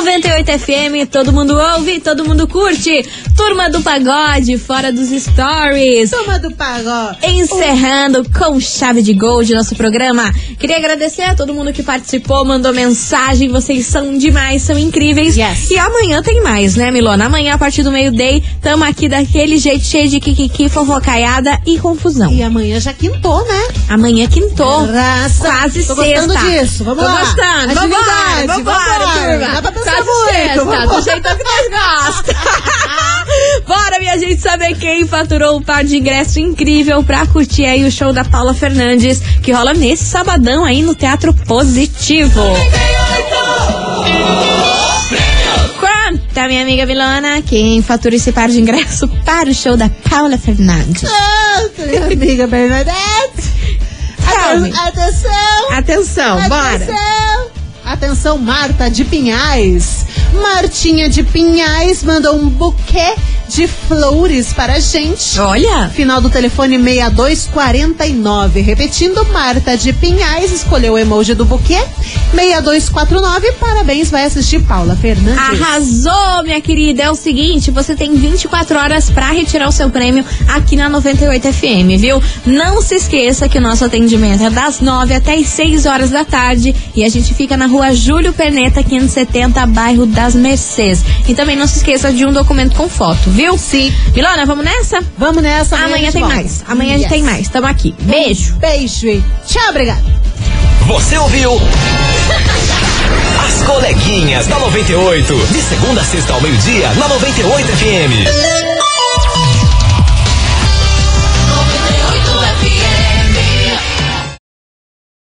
98 0.00 0.58
FM, 0.58 1.08
todo 1.10 1.32
mundo 1.32 1.54
ouve, 1.54 2.00
todo 2.00 2.24
mundo 2.24 2.48
curte. 2.48 3.04
Turma 3.36 3.68
do 3.68 3.82
Pagode, 3.82 4.56
fora 4.56 4.90
dos 4.90 5.08
stories. 5.10 6.10
Toma 6.10 6.38
do 6.38 6.50
pagode. 6.52 7.18
Encerrando 7.26 8.26
com 8.30 8.58
chave 8.58 9.02
de 9.02 9.12
gol 9.12 9.44
de 9.44 9.54
nosso 9.54 9.76
programa. 9.76 10.32
Queria 10.58 10.78
agradecer 10.78 11.22
a 11.22 11.34
todo 11.34 11.52
mundo 11.52 11.72
que 11.72 11.82
participou, 11.82 12.44
mandou 12.44 12.72
mensagem. 12.72 13.48
Vocês 13.50 13.84
são 13.86 14.16
demais, 14.16 14.62
são 14.62 14.78
incríveis. 14.78 15.36
Yes. 15.36 15.70
E 15.70 15.78
amanhã 15.78 16.22
tem 16.22 16.42
mais, 16.42 16.74
né, 16.74 16.90
Milona? 16.90 17.26
Amanhã, 17.26 17.54
a 17.54 17.58
partir 17.58 17.82
do 17.82 17.92
meio-day, 17.92 18.42
tamo 18.62 18.84
aqui 18.84 19.08
daquele 19.08 19.56
jeito 19.58 19.84
cheio 19.84 20.08
de 20.08 20.20
kikiki, 20.20 20.68
fofocaiada 20.70 21.58
e 21.66 21.78
confusão. 21.78 22.32
E 22.32 22.42
amanhã 22.42 22.80
já 22.80 22.92
quintou, 22.94 23.44
né? 23.46 23.68
Amanhã 23.90 24.26
quintou. 24.26 24.86
Raça. 24.86 25.44
Quase 25.44 25.84
Tô 25.84 25.94
sexta. 25.96 26.26
gostando 26.26 26.50
disso. 26.50 26.82
Vamos 26.84 27.04
Tô 27.04 27.10
lá. 27.10 27.20
gostando. 27.20 27.74
Vambora, 27.74 28.02
Atividade, 28.02 28.46
vambora, 28.46 29.06
vambora. 29.06 29.81
Quase 29.84 30.06
muito, 30.06 30.30
sexta, 30.32 30.64
vambora. 30.64 30.86
do 30.86 31.02
jeitão 31.02 31.36
que 31.36 31.44
nós 31.44 31.68
gosta. 31.70 32.34
Bora, 33.66 33.98
minha 34.00 34.18
gente, 34.18 34.40
saber 34.40 34.74
quem 34.76 35.06
faturou 35.06 35.56
um 35.58 35.62
par 35.62 35.84
de 35.84 35.96
ingresso 35.96 36.38
incrível 36.40 37.02
pra 37.04 37.26
curtir 37.26 37.64
aí 37.64 37.84
o 37.84 37.90
show 37.90 38.12
da 38.12 38.24
Paula 38.24 38.52
Fernandes, 38.54 39.20
que 39.42 39.52
rola 39.52 39.72
nesse 39.72 40.04
sabadão 40.04 40.64
aí 40.64 40.82
no 40.82 40.94
Teatro 40.94 41.32
Positivo. 41.32 42.42
Conta, 45.80 46.46
minha 46.48 46.62
amiga 46.62 46.86
Vilana, 46.86 47.42
quem 47.42 47.82
fatura 47.82 48.16
esse 48.16 48.32
par 48.32 48.48
de 48.48 48.60
ingresso 48.60 49.08
para 49.24 49.48
o 49.50 49.54
show 49.54 49.76
da 49.76 49.88
Paula 50.08 50.36
Fernandes. 50.38 51.04
Ah, 51.10 51.62
minha 51.78 52.06
amiga 52.06 52.46
Bernadette. 52.46 53.52
Calme. 54.24 54.70
Aten- 54.70 54.88
Atenção. 54.88 55.70
Atenção, 55.72 56.48
bora. 56.48 56.76
Atenção. 56.76 57.31
Atenção, 57.92 58.38
Marta 58.38 58.90
de 58.90 59.04
Pinhais. 59.04 60.06
Martinha 60.32 61.10
de 61.10 61.22
Pinhais 61.22 62.02
mandou 62.02 62.34
um 62.36 62.48
buquê 62.48 63.14
de 63.52 63.66
flores 63.66 64.52
para 64.52 64.74
a 64.74 64.80
gente. 64.80 65.38
Olha. 65.38 65.90
Final 65.90 66.20
do 66.22 66.30
telefone 66.30 66.78
6249. 66.78 68.60
Repetindo, 68.62 69.24
Marta 69.26 69.76
de 69.76 69.92
Pinhais 69.92 70.50
escolheu 70.50 70.94
o 70.94 70.98
emoji 70.98 71.34
do 71.34 71.44
buquê. 71.44 71.78
6249. 72.34 73.52
Parabéns, 73.52 74.10
vai 74.10 74.24
assistir 74.24 74.62
Paula 74.62 74.96
Fernandes. 74.96 75.38
Arrasou, 75.38 76.42
minha 76.44 76.60
querida. 76.62 77.02
É 77.02 77.10
o 77.10 77.14
seguinte, 77.14 77.70
você 77.70 77.94
tem 77.94 78.14
24 78.14 78.78
horas 78.78 79.10
pra 79.10 79.30
retirar 79.32 79.68
o 79.68 79.72
seu 79.72 79.90
prêmio 79.90 80.24
aqui 80.48 80.74
na 80.74 80.88
98 80.88 81.52
FM, 81.52 81.98
viu? 81.98 82.22
Não 82.46 82.80
se 82.80 82.94
esqueça 82.94 83.48
que 83.48 83.58
o 83.58 83.60
nosso 83.60 83.84
atendimento 83.84 84.44
é 84.44 84.50
das 84.50 84.80
9 84.80 85.14
até 85.14 85.34
as 85.34 85.48
6 85.48 85.84
horas 85.84 86.10
da 86.10 86.24
tarde 86.24 86.74
e 86.94 87.04
a 87.04 87.08
gente 87.08 87.34
fica 87.34 87.56
na 87.56 87.66
rua 87.66 87.92
Júlio 87.94 88.32
Perneta, 88.32 88.82
570, 88.82 89.66
bairro 89.66 90.06
das 90.06 90.34
Mercês. 90.34 91.04
E 91.28 91.34
também 91.34 91.56
não 91.56 91.66
se 91.66 91.78
esqueça 91.78 92.10
de 92.10 92.24
um 92.24 92.32
documento 92.32 92.74
com 92.74 92.88
foto, 92.88 93.28
viu? 93.30 93.41
viu? 93.42 93.58
Sim. 93.58 93.92
Milona, 94.14 94.46
vamos 94.46 94.64
nessa? 94.64 95.00
Vamos 95.18 95.42
nessa. 95.42 95.74
Amanhã, 95.76 95.94
amanhã 95.96 96.12
tem 96.12 96.20
volta. 96.20 96.36
mais. 96.36 96.64
Amanhã 96.68 96.90
yes. 96.90 96.94
a 96.94 96.98
gente 96.98 97.10
tem 97.10 97.22
mais. 97.22 97.48
Tamo 97.48 97.66
aqui. 97.66 97.94
Beijo. 98.00 98.54
Um 98.54 98.58
beijo 98.58 99.08
e 99.08 99.24
tchau, 99.46 99.70
obrigado. 99.70 100.04
Você 100.86 101.18
ouviu? 101.18 101.52
As 103.44 103.62
coleguinhas 103.66 104.46
da 104.46 104.58
98. 104.60 105.34
De 105.52 105.62
segunda 105.62 106.00
a 106.00 106.04
sexta 106.04 106.32
ao 106.32 106.40
meio-dia, 106.40 106.88
na 106.94 107.08
98 107.08 107.68
FM. 107.68 108.71